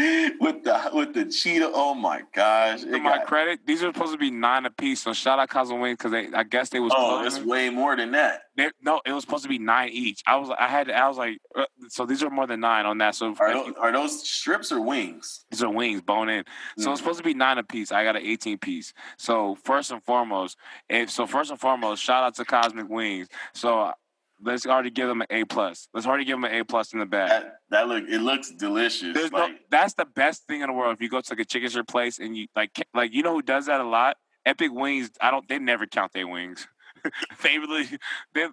[0.40, 1.70] with the with the cheetah.
[1.74, 2.82] Oh my gosh.
[2.82, 5.02] To It my got- credit, these are supposed to be nine apiece.
[5.02, 8.12] So shout out Cosmo Wings because I guess they was oh, it's way more than
[8.12, 8.42] that.
[8.56, 10.22] They, no, it was supposed to be nine each.
[10.26, 12.98] I was, I had, I was like, uh, so these are more than nine on
[12.98, 13.14] that.
[13.14, 15.46] So Are those, you- are those strips or wings?
[15.50, 16.44] these are wings, bone in.
[16.76, 17.90] So it's supposed to be nine a piece.
[17.92, 18.92] I got an 18 piece.
[19.16, 20.58] So first and foremost,
[20.88, 23.28] if so, first and foremost, shout out to Cosmic Wings.
[23.54, 23.92] So
[24.42, 25.88] let's already give them an A plus.
[25.94, 27.28] Let's already give them an A plus in the bag.
[27.30, 29.14] That that look it looks delicious.
[29.14, 30.94] There's no, that's the best thing in the world.
[30.94, 33.32] If you go to like a chicken strip place and you like, like you know
[33.34, 34.16] who does that a lot?
[34.46, 35.10] Epic Wings.
[35.20, 35.48] I don't.
[35.48, 36.66] They never count their wings.
[37.42, 37.88] they really.
[38.34, 38.46] They,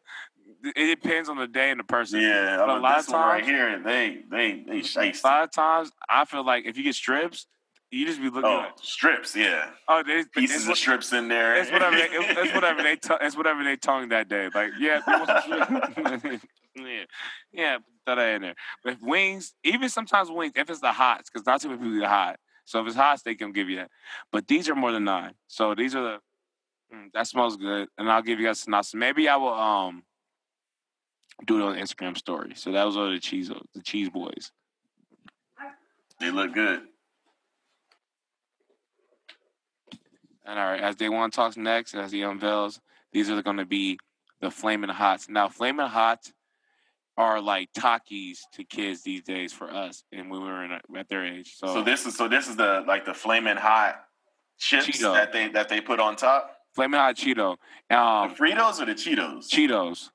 [0.76, 2.20] it depends on the day and the person.
[2.22, 4.80] yeah, But I a mean, lot this of one right times- here, they they they
[4.80, 5.00] mm-hmm.
[5.00, 5.24] A shiesty.
[5.24, 7.48] lot of times, I feel like if you get strips,
[7.92, 8.44] you just be looking.
[8.46, 11.56] Oh, at, strips, yeah, oh, they, pieces of what- strips in there.
[11.56, 11.96] it's whatever.
[11.96, 12.96] They, it- it's whatever they.
[12.96, 14.50] T- it's whatever they tongue that day.
[14.54, 16.46] Like, yeah, you want some strips?
[16.76, 17.04] yeah,
[17.54, 18.56] yeah, throw that in there.
[18.84, 21.98] But if wings, even sometimes wings, if it's the hots, because not too many people
[21.98, 22.38] eat hot.
[22.66, 23.90] So if it's hot they I'm give you that.
[24.32, 25.34] But these are more than nine.
[25.48, 26.18] So these are the
[26.94, 28.94] mm, that smells good, and I'll give you guys synopsis.
[28.94, 30.04] Maybe I will um
[31.46, 32.52] do it on Instagram story.
[32.56, 34.52] So that was all the cheese the cheese boys.
[36.20, 36.82] They look good.
[40.48, 42.80] And all right, as Day One talks next, as he unveils,
[43.12, 44.00] these are going to be
[44.40, 45.28] the Flaming Hots.
[45.30, 46.32] Now, Flaming Hots
[47.18, 51.10] are like Takis to kids these days for us, and we were in a, at
[51.10, 51.56] their age.
[51.58, 53.96] So, So this is so this is the like the flaming hot
[54.58, 55.14] chips Cheeto.
[55.14, 56.54] that they that they put on top.
[56.76, 57.58] Flaming Hot Cheeto,
[57.90, 59.50] The um, Fritos or the Cheetos?
[59.50, 60.10] Cheetos,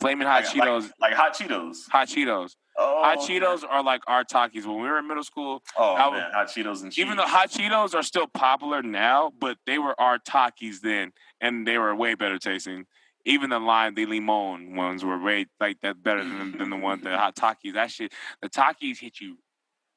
[0.00, 1.88] Flaming Hot Like- Cheetos, like, like hot Cheetos.
[1.90, 2.56] Hot Cheetos.
[2.76, 4.66] Oh, Hot Cheetos are like our Takis.
[4.66, 7.04] When we were in middle school, Oh man, hot Cheetos and cheese.
[7.04, 11.66] even though Hot Cheetos are still popular now, but they were our Takis then, and
[11.66, 12.86] they were way better tasting.
[13.24, 17.00] Even the lime de limon ones were way like that better than, than the one
[17.02, 17.74] the hot Takis.
[17.74, 19.38] That shit, the Takis hit you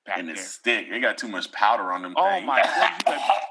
[0.06, 0.44] back and the there.
[0.44, 2.14] stick, they got too much powder on them.
[2.16, 2.46] Oh things.
[2.46, 3.04] my god!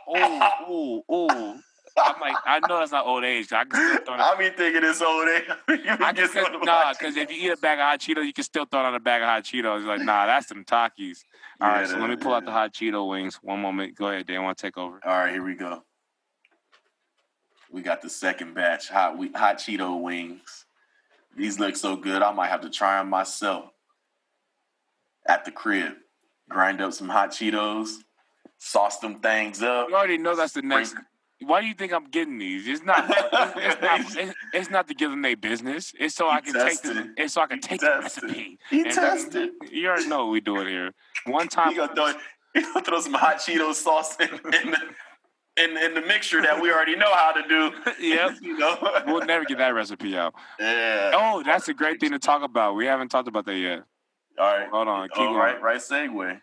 [0.08, 1.60] Oh, oh, oh!
[1.98, 3.52] I'm like, I know that's not old age.
[3.52, 4.34] I can still throw that.
[4.34, 5.44] I be thinking it's old age.
[6.00, 8.44] I can still, nah, because if you eat a bag of hot Cheetos, you can
[8.44, 9.80] still throw it on a bag of hot Cheetos.
[9.80, 11.24] You're like, nah, that's some Takis.
[11.60, 13.36] All right, Yeah, so let me pull out the hot Cheeto wings.
[13.42, 13.94] One moment.
[13.96, 14.42] Go ahead, Dan.
[14.42, 15.00] Want to take over?
[15.04, 15.82] All right, here we go.
[17.70, 20.66] We got the second batch hot we, hot Cheeto wings.
[21.36, 22.22] These look so good.
[22.22, 23.70] I might have to try them myself
[25.26, 25.94] at the crib.
[26.48, 27.96] Grind up some hot Cheetos,
[28.58, 29.88] sauce them things up.
[29.88, 30.94] You already know that's the next.
[31.42, 32.66] Why do you think I'm getting these?
[32.66, 33.04] It's not.
[33.56, 34.00] It's, not.
[34.18, 35.92] It's, it's not to give them their business.
[35.98, 36.94] It's so I You can take the.
[36.94, 37.10] tested.
[37.18, 38.22] It's so I can You take the tested.
[38.24, 38.58] recipe.
[38.70, 39.50] He And then- tested.
[39.70, 40.92] You already know what we do it here.
[41.26, 41.70] One time.
[41.72, 42.06] You gonna throw,
[42.54, 44.78] you gonna throw some hot Cheeto sauce in, in, the,
[45.62, 47.70] in, in the mixture that we already know how to do.
[48.00, 48.30] Yep.
[48.40, 49.02] you know.
[49.06, 50.32] We'll never get that recipe out.
[50.58, 51.10] yeah.
[51.14, 52.76] Oh, that's a great thing to talk about.
[52.76, 53.82] We haven't talked about that yet.
[54.38, 54.68] All right.
[54.70, 55.08] Hold on.
[55.10, 55.36] Keep Oh, going.
[55.38, 56.40] right, right segue.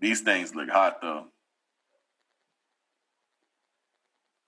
[0.00, 1.26] These things look hot though.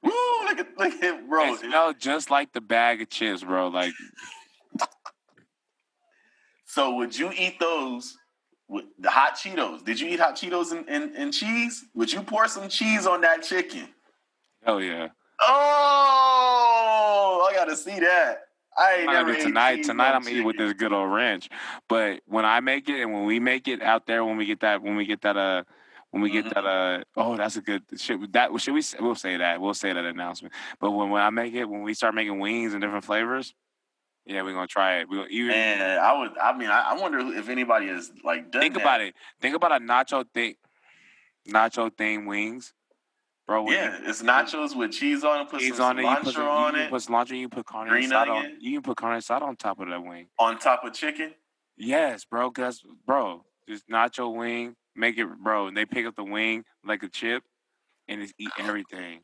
[0.07, 0.47] Woo!
[0.47, 1.55] Look at look at bro.
[1.55, 3.69] It smells just like the bag of chips, bro.
[3.69, 3.93] Like
[6.65, 8.17] So would you eat those
[8.69, 9.85] with the hot Cheetos?
[9.85, 11.87] Did you eat hot Cheetos and, and, and cheese?
[11.95, 13.89] Would you pour some cheese on that chicken?
[14.63, 15.09] hell yeah.
[15.41, 15.49] Oh,
[17.51, 18.43] I gotta see that.
[18.77, 19.85] I ain't never tonight.
[19.85, 21.49] Tonight I'm gonna eat with this good old ranch.
[21.89, 24.61] But when I make it and when we make it out there, when we get
[24.61, 25.63] that, when we get that, uh,
[26.11, 26.55] when we get Mhm.
[26.55, 28.33] that, uh, oh, that's a good shit.
[28.33, 28.83] That should we?
[29.01, 29.61] We'll say that.
[29.61, 30.55] We'll say that announcement.
[30.81, 33.55] But when, when I make it, when we start making wings and different flavors,
[34.25, 35.09] yeah, we're gonna try it.
[35.09, 36.37] We gonna even Man, I would.
[36.39, 38.63] I mean, I, I wonder if anybody is like done.
[38.63, 38.83] think that.
[38.83, 39.15] about it.
[39.41, 40.55] Think about a nacho thing,
[41.49, 42.73] nacho thing wings,
[43.47, 43.63] bro.
[43.63, 45.49] when you- Yeah, it's nachos with cheese on it.
[45.51, 46.03] Put cheese on it.
[46.03, 47.39] You put, some, on you it can put cilantro.
[47.39, 48.29] You put carne Green asada.
[48.31, 48.59] On, onion.
[48.61, 50.29] you can put carne asada on top of that wing.
[50.39, 51.35] on top of chicken.
[51.77, 52.51] Yes, bro.
[52.51, 55.67] Cause bro, just nacho wing, make it, bro.
[55.67, 57.43] And they pick up the wing like a chip,
[58.09, 59.21] and just eat everything.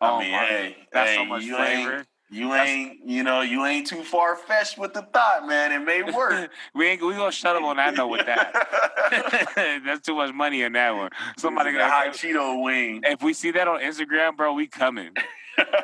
[0.00, 1.96] Oh I mean, my, hey, that's hey, so much you flavor.
[1.98, 5.70] ain't, you That's- ain't, you know, you ain't too far fetched with the thought, man.
[5.70, 6.50] It may work.
[6.74, 9.82] we ain't we gonna shut up on that note with that.
[9.84, 11.10] That's too much money in that one.
[11.38, 13.02] Somebody got a hot Cheeto wing.
[13.04, 15.10] If we see that on Instagram, bro, we coming.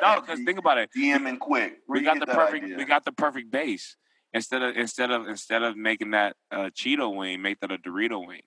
[0.01, 0.89] No, because think about it.
[0.97, 1.77] DM and quick.
[1.85, 2.77] Where we got the perfect idea?
[2.77, 3.95] we got the perfect base.
[4.33, 8.25] Instead of instead of instead of making that uh, Cheeto wing, make that a Dorito
[8.27, 8.41] wing.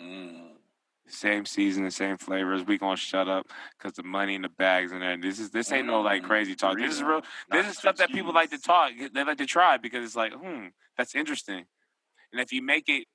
[0.00, 0.48] Mm.
[1.06, 2.64] Same season, the same flavors.
[2.64, 3.46] We gonna shut up
[3.78, 5.16] because the money in the bags and there.
[5.18, 6.78] This is this ain't no like Mm, crazy talk.
[6.78, 7.20] This is real.
[7.50, 8.92] This is stuff that people like to talk.
[9.12, 11.66] They like to try because it's like, hmm, that's interesting.
[12.32, 13.06] And if you make it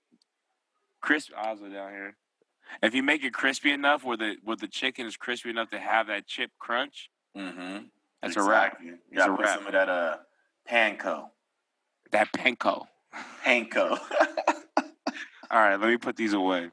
[1.02, 2.16] crisp, Ozzo down here.
[2.84, 5.80] If you make it crispy enough, where the where the chicken is crispy enough to
[5.80, 7.86] have that chip crunch, Mm-hmm.
[8.22, 8.74] that's a wrap.
[8.74, 8.88] exactly.
[8.88, 9.58] You It's gotta put wrap.
[9.58, 10.18] some of that uh
[10.70, 11.30] panko.
[12.12, 12.86] That panko.
[13.44, 13.98] Panko.
[15.52, 16.70] All right, let me put these away.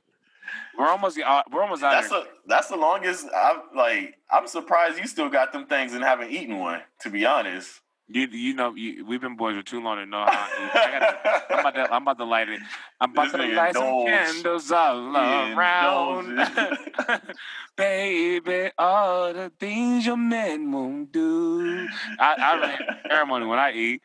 [0.79, 1.51] We're almost out.
[1.51, 2.21] We're almost out that's here.
[2.21, 6.31] a that's the longest I've like I'm surprised you still got them things and haven't
[6.31, 7.81] eaten one, to be honest.
[8.09, 10.31] You you know you, we've been boys for too long to know how.
[10.31, 12.61] I, I gotta, I'm, about to I'm about to light it.
[13.01, 16.39] I'm about This to light some candles all He around,
[17.77, 18.71] baby.
[18.79, 21.89] All the things your men won't do.
[22.21, 22.77] I I really
[23.09, 24.03] ceremony when I eat.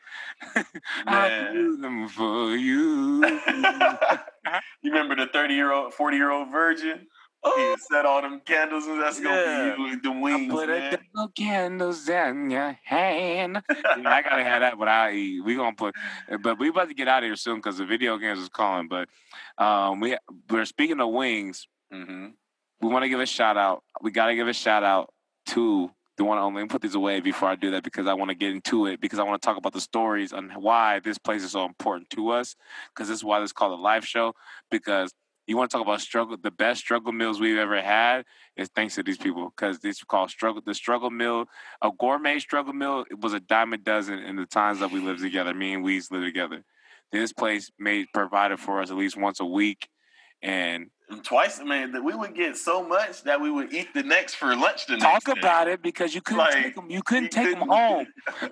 [1.06, 3.24] I do them for you.
[4.82, 7.06] you remember the 30 year old, 40 year old virgin?
[7.44, 9.24] He set all them candles and that's Yeah.
[9.24, 10.52] gonna be you with the wings.
[10.52, 10.98] I put a man.
[11.14, 13.62] double candles in your hand.
[13.70, 15.44] Yeah, I gotta have that, but I eat.
[15.44, 15.94] We gonna put,
[16.40, 18.88] but we about to get out of here soon because the video games is calling.
[18.88, 19.08] But
[19.58, 20.16] um, we
[20.50, 21.66] we're speaking of wings.
[21.92, 22.28] Mm-hmm.
[22.80, 23.82] We want to give a shout out.
[24.00, 25.12] We gotta give a shout out
[25.46, 26.66] to the one and only.
[26.66, 29.18] Put these away before I do that because I want to get into it because
[29.18, 32.30] I want to talk about the stories on why this place is so important to
[32.30, 32.54] us.
[32.94, 34.34] Because this is why this is called a live show.
[34.70, 35.12] Because
[35.46, 36.36] You want to talk about struggle?
[36.40, 38.24] The best struggle meals we've ever had
[38.56, 40.62] is thanks to these people because this called struggle.
[40.64, 41.46] The struggle meal,
[41.82, 45.00] a gourmet struggle meal, it was a dime a dozen in the times that we
[45.00, 45.52] lived together.
[45.52, 46.62] Me and Weez lived together.
[47.10, 49.88] This place made provided for us at least once a week,
[50.42, 50.86] and
[51.24, 51.60] twice.
[51.62, 54.86] Man, that we would get so much that we would eat the next for lunch.
[54.86, 55.72] The talk next about day.
[55.72, 56.88] it because you couldn't Like, take them.
[56.88, 58.06] You couldn't take them couldn't- home.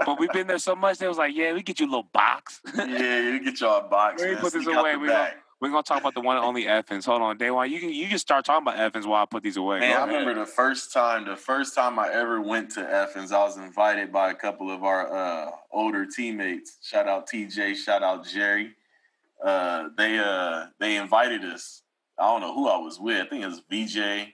[0.04, 0.98] but we've been there so much.
[0.98, 3.88] They was like, "Yeah, we get you a little box." yeah, you get y'all a
[3.88, 4.22] box.
[4.22, 4.96] We put this away.
[4.96, 5.36] We back.
[5.60, 7.04] We're gonna talk about the one and only Effins.
[7.04, 7.70] Hold on, Day One.
[7.70, 9.80] You can you can start talking about Effins while I put these away.
[9.80, 13.44] Man, I remember the first time, the first time I ever went to Effins, I
[13.44, 16.78] was invited by a couple of our uh, older teammates.
[16.82, 18.72] Shout out TJ, shout out Jerry.
[19.44, 21.82] Uh, they uh, they invited us.
[22.18, 23.20] I don't know who I was with.
[23.20, 24.32] I think it was VJ,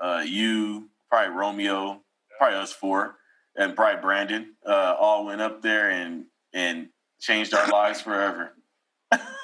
[0.00, 2.00] uh, you, probably Romeo,
[2.38, 3.16] probably us four,
[3.56, 4.54] and probably Brandon.
[4.64, 6.88] Uh, all went up there and and
[7.20, 8.52] changed our lives forever.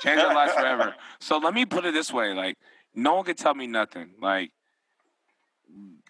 [0.03, 0.95] Change our lives forever.
[1.21, 2.57] So let me put it this way: like,
[2.95, 4.11] no one could tell me nothing.
[4.21, 4.51] Like,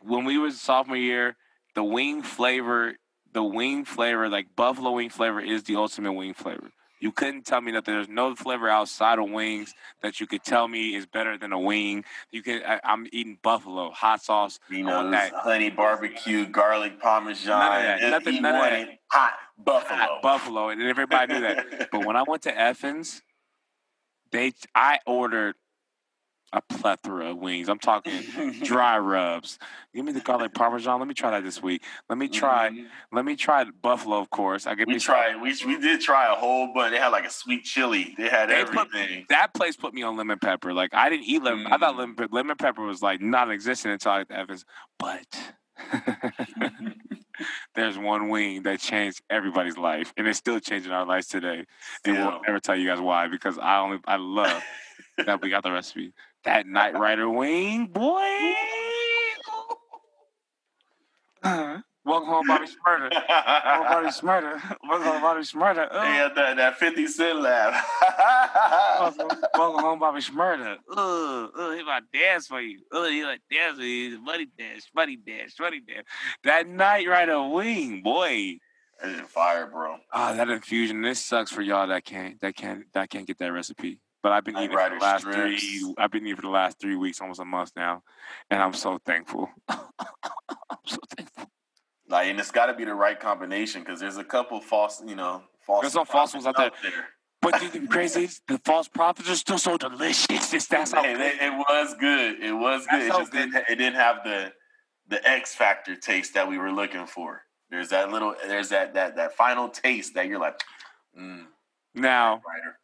[0.03, 1.37] when we was sophomore year,
[1.75, 2.94] the wing flavor,
[3.33, 6.71] the wing flavor, like buffalo wing flavor, is the ultimate wing flavor.
[7.01, 10.66] You couldn't tell me that There's no flavor outside of wings that you could tell
[10.66, 12.05] me is better than a wing.
[12.33, 12.61] You can.
[12.66, 14.59] I, I'm eating buffalo hot sauce.
[14.68, 18.11] You know, that honey barbecue, garlic parmesan, None of that.
[18.11, 19.97] Nothing- none of wanted hot buffalo.
[19.99, 21.88] hot buffalo, and everybody knew that.
[21.92, 23.21] But when I went to Effins,
[24.33, 25.55] they I ordered
[26.55, 27.69] a plethora of wings.
[27.69, 28.23] I'm talking
[28.62, 29.59] dry rubs.
[29.95, 30.99] Give me the garlic parmesan.
[30.99, 31.83] Let me try that this week.
[32.09, 32.71] Let me try.
[32.71, 32.87] Mhm.
[33.12, 34.67] Let me try buffalo, of course.
[34.67, 35.43] I give We some- tried.
[35.43, 36.93] We we did try a whole bunch.
[36.93, 38.14] They had like a sweet chili.
[38.17, 39.27] They had They put- everything.
[39.29, 40.73] That place put me on lemon pepper.
[40.73, 41.67] Like I didn't eat lemon.
[41.67, 41.99] I thought Mm.
[41.99, 44.64] lemon, lemon pepper was like non-existent until I to Evans.
[44.99, 45.53] But
[47.74, 51.64] there's one wing that changed everybody's life, and it's still changing our lives today.
[52.05, 54.62] And we'll never tell you guys why because I only I love
[55.24, 56.12] that we got the recipe.
[56.44, 58.55] That Night Rider wing, boy.
[61.40, 61.79] Uh-huh.
[62.09, 63.11] Welcome home, Bobby Shmurda.
[63.11, 64.77] Welcome, Bobby Shmurda.
[64.88, 65.90] Welcome, home, Bobby Shmurda.
[65.92, 66.05] They Ugh.
[66.07, 67.87] had that, that 50 cent laugh.
[68.99, 70.77] Welcome, welcome home, Bobby Shmurda.
[70.90, 72.81] Ugh, ugh, he about to dance for you.
[72.92, 74.25] Ugh, he like dance for you.
[74.25, 76.07] Buddy dance, money dance, money dance.
[76.44, 78.57] That Night Rider wing, boy.
[79.03, 79.99] That is fire, bro.
[80.11, 81.03] Ah, that infusion.
[81.03, 84.01] This sucks for y'all that can't that can't that can't get that recipe.
[84.23, 85.62] But I've been Night eating for the last strips.
[85.62, 85.94] three.
[85.99, 88.03] I've been eating for the last three weeks, almost a month now,
[88.51, 89.51] and I'm so thankful.
[89.68, 89.79] I'm
[90.87, 91.48] so thankful.
[92.09, 95.14] Like, and it's got to be the right combination because there's a couple false, you
[95.14, 95.83] know, false.
[95.83, 96.71] There's some false ones out there.
[96.83, 97.09] there.
[97.40, 100.53] But dude, the crazy the false prophets are still so delicious.
[100.53, 102.42] It's, that's how Man, it, it was good.
[102.42, 103.09] It was That's good.
[103.09, 103.55] It so just didn't.
[103.55, 104.53] It didn't have the
[105.09, 107.42] the X factor taste that we were looking for.
[107.71, 108.35] There's that little.
[108.47, 110.61] There's that that that final taste that you're like,
[111.18, 111.44] mm,
[111.94, 112.42] now.
[112.47, 112.79] writer.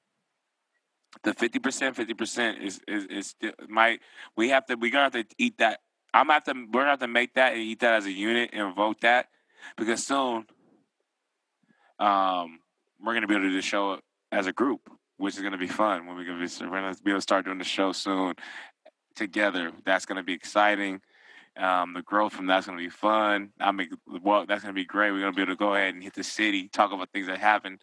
[1.24, 3.98] the fifty percent, fifty percent is is is still my.
[4.36, 4.76] We have to.
[4.76, 5.80] We're gonna have to eat that.
[6.14, 6.52] I'm have to.
[6.52, 9.26] We're gonna have to make that and eat that as a unit and vote that
[9.76, 10.46] because soon,
[11.98, 12.60] um,
[13.04, 13.98] we're gonna be able to do the show
[14.30, 16.06] as a group, which is gonna be fun.
[16.06, 18.34] When we're gonna be, we're gonna be able to start doing the show soon
[19.16, 19.72] together.
[19.84, 21.00] That's gonna be exciting.
[21.56, 23.50] Um, the growth from that's gonna be fun.
[23.58, 23.90] I mean,
[24.22, 25.10] well, that's gonna be great.
[25.10, 27.38] We're gonna be able to go ahead and hit the city, talk about things that
[27.38, 27.80] happened.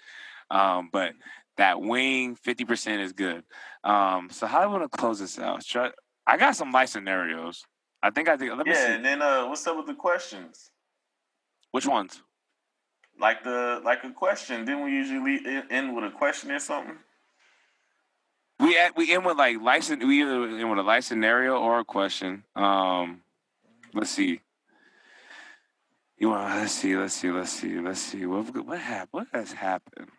[0.50, 1.14] Um, but
[1.58, 3.44] that wing 50% is good.
[3.84, 5.64] Um, so how do I want to close this out?
[5.76, 5.92] I,
[6.26, 7.66] I got some life scenarios.
[8.04, 8.94] I think I think let me Yeah, see.
[8.94, 10.72] and then uh, what's up with the questions?
[11.72, 12.22] Which ones?
[13.20, 14.66] Like the like a question.
[14.66, 16.98] Didn't we usually end- end with a question or something?
[18.60, 20.04] We at, we end with like license.
[20.04, 22.44] we either end with a life scenario or a question.
[22.56, 23.22] Um,
[23.94, 24.42] let's see.
[26.18, 26.56] You want?
[26.56, 26.96] Let's see.
[26.96, 27.32] Let's see.
[27.32, 27.80] Let's see.
[27.80, 28.26] Let's see.
[28.26, 29.10] What what happened?
[29.12, 30.10] What has happened?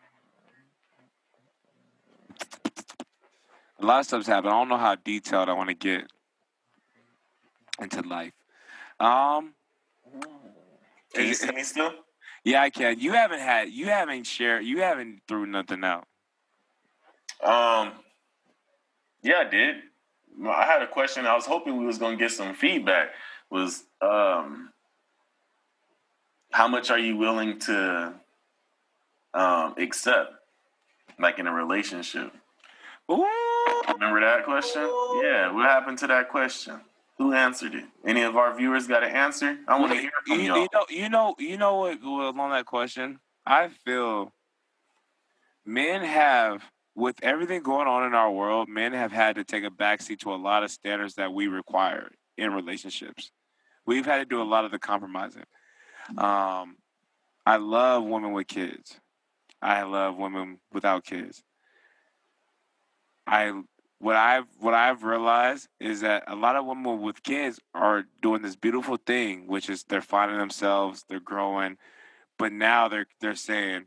[3.81, 4.53] A lot of stuff's happened.
[4.53, 6.05] I don't know how detailed I want to get
[7.83, 8.33] into life.
[9.01, 9.55] Um,
[11.15, 11.93] Can you see me still?
[12.45, 12.99] yeah, I can.
[12.99, 13.71] You haven't had.
[13.71, 14.65] You haven't shared.
[14.65, 16.07] You haven't threw nothing out.
[17.43, 17.93] Um,
[19.23, 19.77] yeah, I did.
[20.49, 21.27] I had a question.
[21.27, 23.11] I was hoping we was gonna get some feedback.
[23.51, 24.71] Was um,
[26.51, 28.15] how much are you willing to
[29.35, 30.33] um accept,
[31.19, 32.33] like in a relationship?
[33.11, 33.27] Ooh.
[33.93, 34.83] Remember that question?
[35.23, 35.53] Yeah.
[35.53, 36.81] What happened to that question?
[37.23, 37.85] Who answered it?
[38.05, 39.57] Any of our viewers got an answer?
[39.69, 40.67] I want to hear you, from you y'all.
[40.73, 43.21] know, you know, you know what on that question?
[43.47, 44.33] I feel
[45.65, 46.65] men have,
[46.97, 50.35] with everything going on in our world, men have had to take a backseat to
[50.35, 53.31] a lot of standards that we require in relationships.
[53.87, 55.45] We've had to do a lot of the compromising.
[56.19, 56.77] Um,
[57.47, 58.99] I love women with kids.
[59.61, 61.45] I love women without kids.
[63.29, 63.53] I
[64.03, 68.43] what I've what I've realized is that a lot of women with kids are doing
[68.43, 71.79] this beautiful thing, which is they're finding themselves, they're growing,
[72.37, 73.87] but now they're they're saying,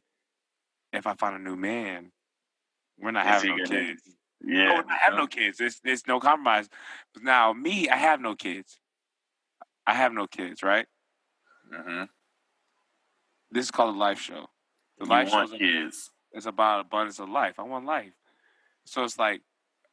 [0.94, 2.14] if I find a new man,
[2.98, 4.02] we're not having no gonna- kids.
[4.42, 4.82] Yeah.
[4.86, 5.58] Oh, I have no kids.
[5.58, 6.70] There's there's no compromise.
[7.14, 8.80] But now me, I have no kids.
[9.86, 10.88] I have no kids, right?
[11.70, 12.04] hmm
[13.52, 14.48] This is called a life show.
[14.98, 15.46] The You life show
[16.34, 17.60] is about abundance of life.
[17.60, 18.14] I want life.
[18.86, 19.42] So it's like,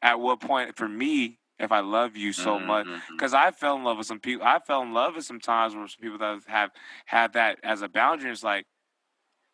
[0.03, 3.01] at what point for me, if I love you so much, Mhm.
[3.13, 4.45] because I fell in love with some people.
[4.45, 6.73] I fell in love with some times where some people that have
[7.07, 8.31] had that as a boundary.
[8.31, 8.67] It's like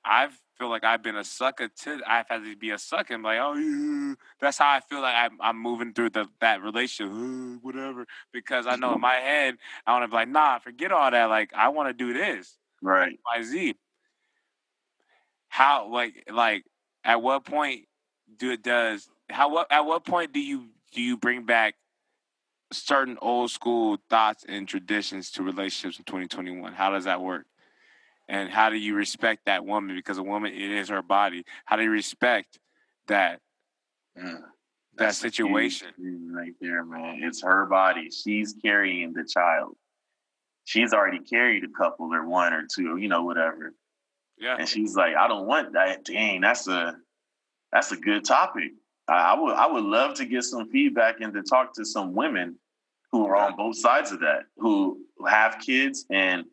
[0.05, 2.01] I feel like I've been a sucker to.
[2.07, 3.15] I've had to be a sucker.
[3.15, 7.63] I'm like, oh, that's how I feel like I'm, I'm moving through the that relationship,
[7.63, 8.07] whatever.
[8.33, 11.25] Because I know in my head, I want to be like, nah, forget all that.
[11.27, 12.57] Like I want to do this.
[12.81, 13.19] Right.
[13.37, 13.75] Y Z.
[15.49, 16.65] How like like
[17.05, 17.87] at what point
[18.37, 21.75] do it does how what at what point do you do you bring back
[22.73, 26.73] certain old school thoughts and traditions to relationships in 2021?
[26.73, 27.47] How does that work?
[28.29, 31.45] And how do you respect that woman because a woman it is her body?
[31.65, 32.59] How do you respect
[33.07, 33.41] that
[34.17, 34.23] Yeah.
[34.25, 34.43] that
[34.97, 35.89] That's the key situation?
[36.31, 37.23] right there, man.
[37.23, 38.11] It's her body.
[38.11, 39.77] She's carrying the child.
[40.65, 43.75] She's already carried a couple or one or two, you know, whatever.
[44.37, 44.57] Yeah.
[44.59, 46.05] And she's like, I don't want that.
[46.05, 46.97] Dang, that's a
[47.73, 48.73] that's a good topic.
[49.09, 52.57] I, would I would love to get some feedback and to talk to some women
[53.11, 56.45] who are on both sides of that, who have kids and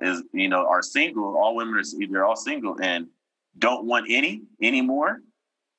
[0.00, 1.36] is you know are single.
[1.36, 3.06] All women are either all single and
[3.58, 5.20] don't want any anymore.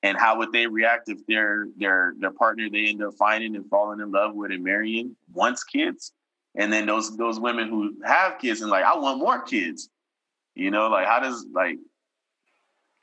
[0.03, 3.67] And how would they react if their their their partner they end up finding and
[3.69, 6.11] falling in love with and marrying wants kids?
[6.55, 9.89] And then those those women who have kids and like, I want more kids.
[10.55, 11.77] You know, like how does like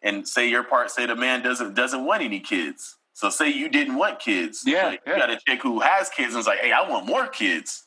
[0.02, 2.98] and say your part, say the man doesn't doesn't want any kids.
[3.14, 4.64] So say you didn't want kids.
[4.66, 5.14] Yeah, Like, yeah.
[5.14, 7.84] You got a chick who has kids and is like, hey, I want more kids.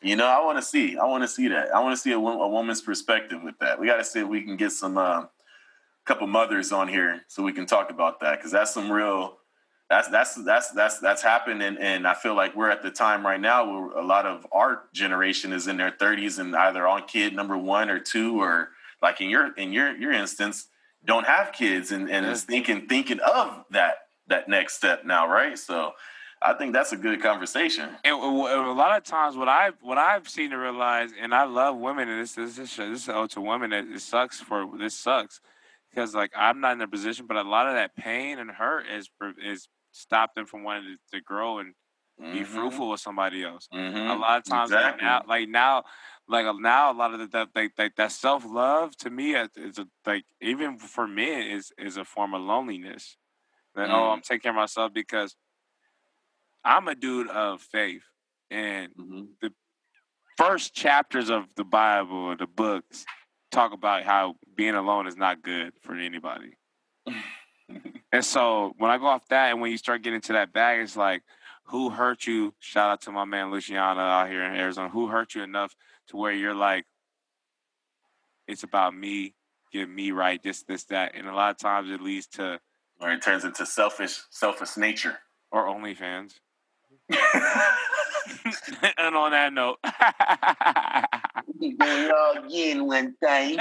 [0.00, 0.96] You know, I want to see.
[0.96, 1.74] I want to see that.
[1.74, 3.80] I want to see a, a woman's perspective with that.
[3.80, 5.24] We got to see if we can get some uh,
[6.04, 9.38] couple mothers on here so we can talk about that because that's some real.
[9.90, 13.24] That's that's that's that's that's happened, and, and I feel like we're at the time
[13.24, 17.04] right now where a lot of our generation is in their 30s and either on
[17.06, 18.70] kid number one or two, or
[19.02, 20.68] like in your in your your instance,
[21.04, 23.96] don't have kids and, and is thinking thinking of that
[24.28, 25.58] that next step now, right?
[25.58, 25.92] So
[26.42, 27.96] I think that's a good conversation.
[28.04, 31.78] And a lot of times, what I've what I've seen to realize, and I love
[31.78, 33.70] women, and this this this, this is out to women.
[33.70, 35.40] That it sucks for this sucks
[35.90, 38.86] because like I'm not in a position, but a lot of that pain and hurt
[38.88, 39.08] is
[39.42, 41.74] is stopped them from wanting to, to grow and
[42.30, 43.68] be Mhm, fruitful with somebody else.
[43.72, 44.06] mhm.
[44.06, 45.84] A lot of times, like now, like now,
[46.28, 49.50] like now, a lot of the, that like, like that self love to me is
[49.56, 53.16] is a, like even for men is is a form of loneliness.
[53.74, 54.12] That oh, Mm.
[54.12, 55.36] I'm taking care of myself because
[56.64, 58.04] I'm a dude of faith,
[58.50, 59.54] and Mhm.
[60.36, 63.04] first chapters of the Bible or the books
[63.50, 66.56] talk about how being alone is not good for anybody.
[68.12, 70.80] and so when I go off that, and when you start getting to that bag,
[70.80, 71.22] it's like,
[71.64, 72.54] who hurt you?
[72.58, 74.88] Shout out to my man Luciana out here in Arizona.
[74.88, 75.74] Who hurt you enough
[76.08, 76.86] to where you're like,
[78.46, 79.34] it's about me,
[79.72, 82.60] get me right, this, this, that, and a lot of times it leads to
[83.04, 85.18] Or it turns into selfish selfish nature.
[85.52, 86.40] or OnlyFans.
[88.98, 89.76] and on that note,
[91.60, 93.58] log in one time.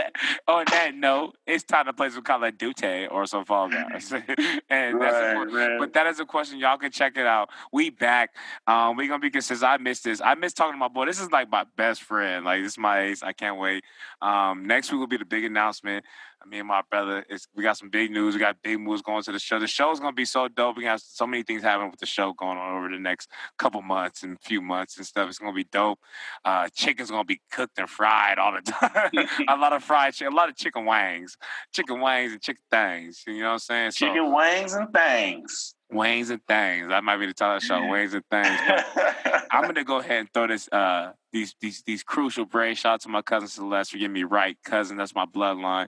[0.48, 4.14] on that note, it's time to play some Call of Duty or some Fall Guys.
[4.70, 5.78] and Right, right.
[5.80, 6.58] but that is a question.
[6.60, 7.50] Y'all can check it out.
[7.74, 8.30] We back.
[8.66, 9.70] Um, we gonna be consistent.
[9.70, 10.22] I missed this.
[10.22, 11.06] I miss talking to my boy.
[11.06, 12.46] This is like my best friend.
[12.46, 13.24] Like this is my ace.
[13.24, 13.84] I can't wait.
[14.22, 16.06] Um, next week will be the big announcement.
[16.46, 18.34] Me and my brother, it's, we got some big news.
[18.34, 19.60] We got big moves going to the show.
[19.60, 20.76] The show is gonna be so dope.
[20.78, 23.82] We got so many things happening with the show going on over the next couple
[23.82, 25.30] months and few months and stuff.
[25.30, 26.00] It's gonna be dope.
[26.44, 29.12] Uh, chicken's gonna be cooked and fried all the time.
[29.48, 31.38] a lot of fried chicken, a lot of chicken wangs,
[31.74, 33.24] chicken wangs and chicken things.
[33.26, 33.92] You know what I'm saying?
[33.92, 35.76] So Chicken wings and things.
[35.90, 36.90] wangs and things.
[36.90, 37.86] That might be the title of the show.
[37.86, 38.60] Wangs and things.
[38.68, 42.80] But I'm gonna go ahead and throw this uh these these these crucial braids.
[42.80, 44.98] Shout out to my cousin Celeste for getting me right, cousin.
[44.98, 45.88] That's my bloodline.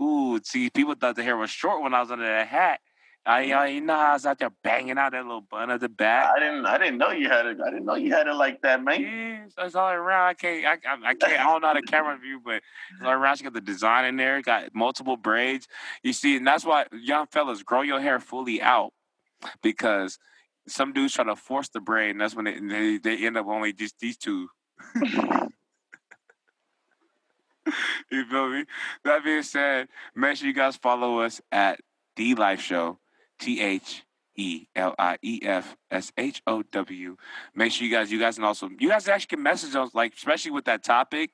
[0.00, 2.80] Ooh, see, people thought the hair was short when I was under that hat.
[3.26, 3.58] I, mm-hmm.
[3.58, 6.30] I you know, I was out there banging out that little bun at the back.
[6.34, 6.64] I didn't.
[6.64, 7.58] I didn't know you had it.
[7.64, 9.02] I didn't know you had it like that, man.
[9.02, 10.28] Yeah, so it's all around.
[10.28, 11.40] I can't, I, I, I can't.
[11.40, 13.36] I don't know how the camera view, but it's all around.
[13.36, 14.40] She got the design in there.
[14.40, 15.68] Got multiple braids.
[16.02, 18.92] You see, and that's why young fellas grow your hair fully out
[19.62, 20.18] because
[20.66, 23.46] some dudes try to force the braid, and that's when they they, they end up
[23.46, 24.48] only just these two.
[28.10, 28.64] you feel me?
[29.04, 31.80] That being said, make sure you guys follow us at
[32.16, 32.98] the Life Show,
[33.38, 34.04] T H
[34.36, 37.16] E L I E F S H O W.
[37.54, 40.14] Make sure you guys, you guys can also, you guys actually can message us, like,
[40.14, 41.30] especially with that topic,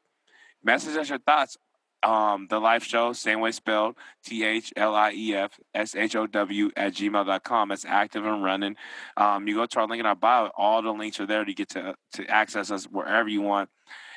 [0.62, 1.56] message us your thoughts.
[2.02, 6.14] Um, the live show, same way spelled T H L I E F S H
[6.14, 7.72] O W at gmail.com.
[7.72, 8.76] It's active and running.
[9.16, 11.54] Um, you go to our link in our bio, all the links are there to
[11.54, 13.70] get to, to access us wherever you want.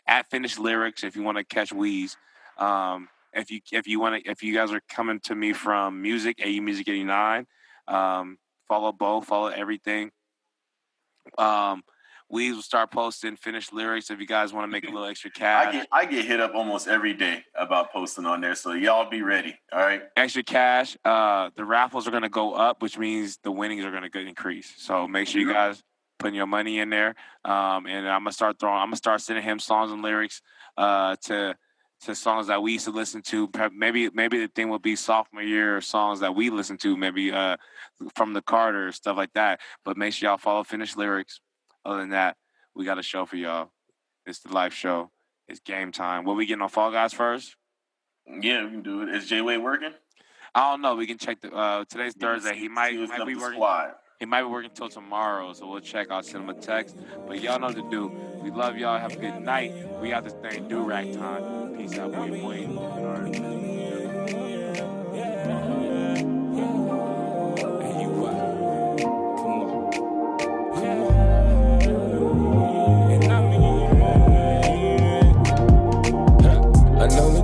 [0.10, 2.16] At Finished Lyrics, if you want to catch Weez.
[2.58, 6.02] Um, if you if you want to if you guys are coming to me from
[6.02, 7.46] music AU Music 89,
[7.88, 8.38] um,
[8.68, 10.10] follow both, follow everything.
[11.38, 11.84] Um,
[12.30, 15.32] we will start posting finished lyrics if you guys want to make a little extra
[15.36, 15.68] cash.
[15.68, 19.10] I get I get hit up almost every day about posting on there, so y'all
[19.10, 19.56] be ready.
[19.72, 20.02] All right.
[20.16, 20.98] Extra cash.
[21.06, 24.74] Uh, the raffles are gonna go up, which means the winnings are gonna increase.
[24.78, 25.84] So make sure you guys
[26.20, 27.16] putting your money in there.
[27.44, 28.78] Um, and I'm gonna start throwing.
[28.78, 30.42] I'm gonna start sending him songs and lyrics
[30.78, 31.56] uh, to
[32.02, 33.50] to songs that we used to listen to.
[33.74, 37.58] Maybe maybe the thing will be sophomore year songs that we listen to, maybe uh,
[38.16, 39.62] from the Carter stuff like that.
[39.84, 41.42] But make sure y'all follow finished lyrics.
[41.86, 42.38] Other than that,
[42.76, 43.72] we got a show for y'all.
[44.26, 45.12] It's the live show.
[45.48, 46.26] It's game time.
[46.26, 47.56] What we getting on Fall Guys first?
[48.28, 49.10] Yeah, we can do it.
[49.16, 49.94] Is Jay Wade working?
[50.54, 50.96] I don't know.
[50.96, 51.52] We can check the.
[51.52, 52.56] Uh, today's yeah, Thursday.
[52.56, 53.58] He might, might be working.
[53.58, 53.94] Squad.
[54.20, 56.12] He might be working till tomorrow, so we'll check.
[56.12, 56.98] I'll send him a text.
[57.26, 58.08] But y'all know what to do.
[58.44, 59.00] We love y'all.
[59.00, 59.74] Have a good night.
[60.02, 61.78] We got this thing do rag time.
[61.78, 62.68] Peace out, boy, boy.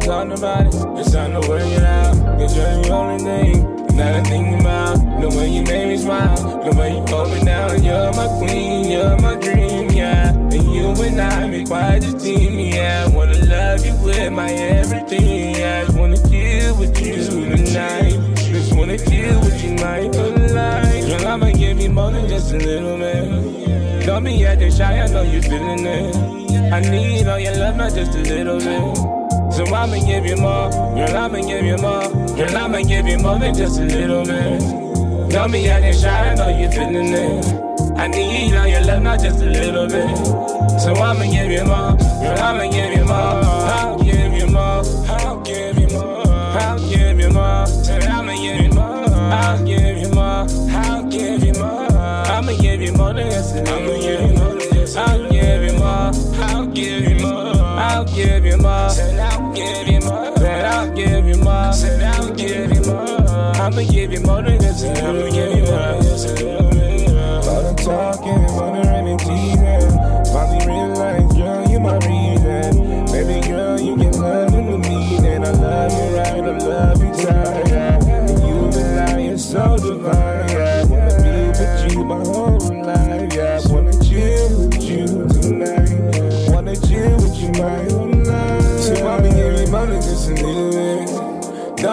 [0.01, 0.75] talking about it.
[0.99, 2.15] It's time to work it out.
[2.37, 5.04] Cause you're the only thing that I think about.
[5.25, 6.35] The way you made me smile.
[6.61, 7.83] The way you hold me down.
[7.83, 8.91] You're my queen.
[8.91, 10.29] You're my dream, yeah.
[10.29, 13.07] And you and I make quite a team, yeah.
[13.09, 15.55] Wanna love you with my everything.
[15.55, 15.85] Yeah.
[15.85, 18.19] Just wanna chill with you tonight.
[18.35, 21.07] Just wanna chill with you my whole life.
[21.07, 24.05] Girl, I'ma give you more than just a little bit.
[24.05, 26.15] Don't be acting shy, I know you're feeling it.
[26.71, 28.95] I need all your love, not just a little bit.
[29.51, 33.39] So I'ma give you more, girl, I'ma give you more, girl, I'ma give you more
[33.39, 34.84] than just a little bit.
[35.35, 37.45] Don't be acting shy, I know you're feeling it.
[37.97, 40.15] I need all your love, not just a little bit.
[40.79, 41.91] So I'ma give you more,
[42.23, 43.43] girl, I'ma give you more.
[43.75, 44.81] I'll give you more,
[45.11, 47.67] I'll give you more, I'll give you more.
[47.67, 51.91] So I'ma give you more, I'll give you more, I'll give you more.
[51.91, 54.95] I'ma give you more than just a little bit.
[54.95, 56.11] I'll give you more,
[56.45, 59.84] I'll give you more, I'll give you more I'll give you more.
[63.77, 64.85] I'ma give you more than this.
[64.85, 65.79] I'ma give you more.
[67.51, 69.91] All the talking, wondering and teasing.
[70.31, 73.05] Finally realize, girl, you my reason.
[73.07, 75.43] Baby girl, you get love in the meaning.
[75.43, 77.64] I love you right, I love you tight.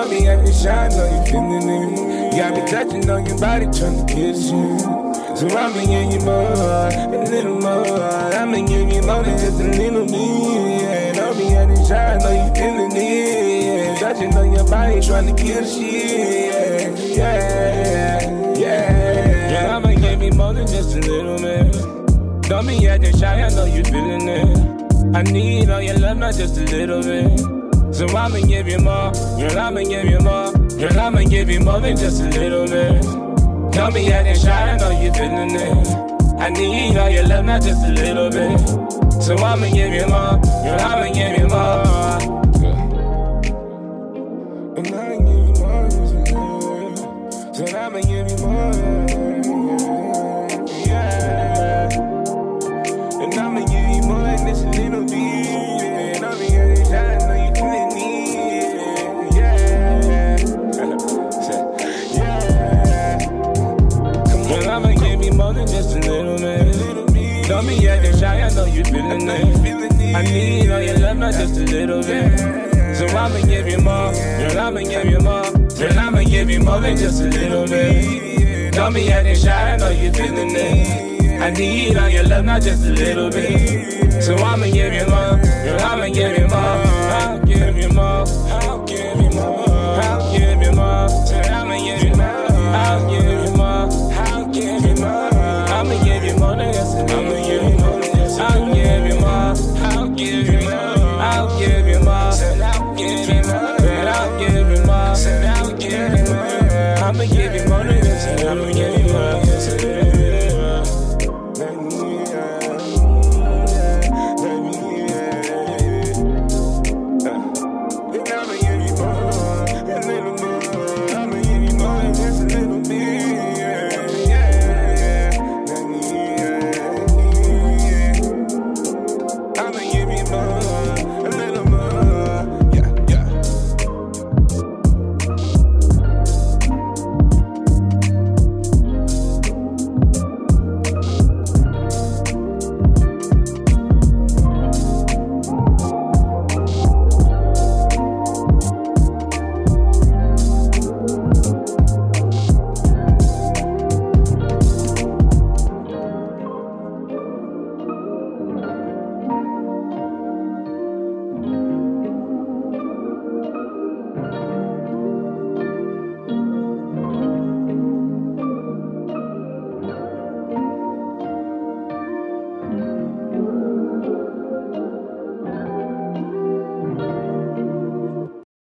[0.08, 0.24] Bit.
[0.24, 2.36] Don't be shy, know you feeling it.
[2.36, 4.78] Got me touching on your body, trying to kiss you.
[5.36, 8.02] So I'ma give you more, a little more.
[8.34, 10.82] I'ma give you more than just a little bit.
[10.82, 11.12] Yeah.
[11.12, 13.64] Don't be acting shy, know you feeling it.
[13.64, 13.98] Yeah.
[13.98, 16.98] Touching on your body, trying to kill shit.
[17.16, 19.52] Yeah, yeah, yeah.
[19.52, 22.48] Yeah, I'ma give you more than just a little bit.
[22.48, 25.16] Don't be acting shy, I know you feeling it.
[25.16, 27.61] I need all your love, not just a little bit.
[27.92, 31.78] So I'ma give you more, girl, I'ma give you more, girl, I'ma give you more
[31.78, 33.02] than just a little bit.
[33.72, 35.88] Don't be acting shy, I know you feeling it.
[36.40, 38.58] I need all your love, not just a little bit.
[39.22, 42.42] So I'ma give you more, girl, I'ma give you more.
[44.78, 45.90] And I give you more.
[47.54, 50.11] So I'ma give you more.
[68.86, 70.14] You feeling it.
[70.14, 72.38] I need all your love, not just a little bit.
[72.96, 75.50] So I'ma give you more, girl, I'ma give you more.
[75.78, 78.74] Girl, I'ma give you more than just a little bit.
[78.74, 81.40] Don't be acting shy, I know you feeling it.
[81.40, 84.22] I need all your love, not just a little bit.
[84.22, 86.91] So I'ma give you more, girl, I'ma give you more.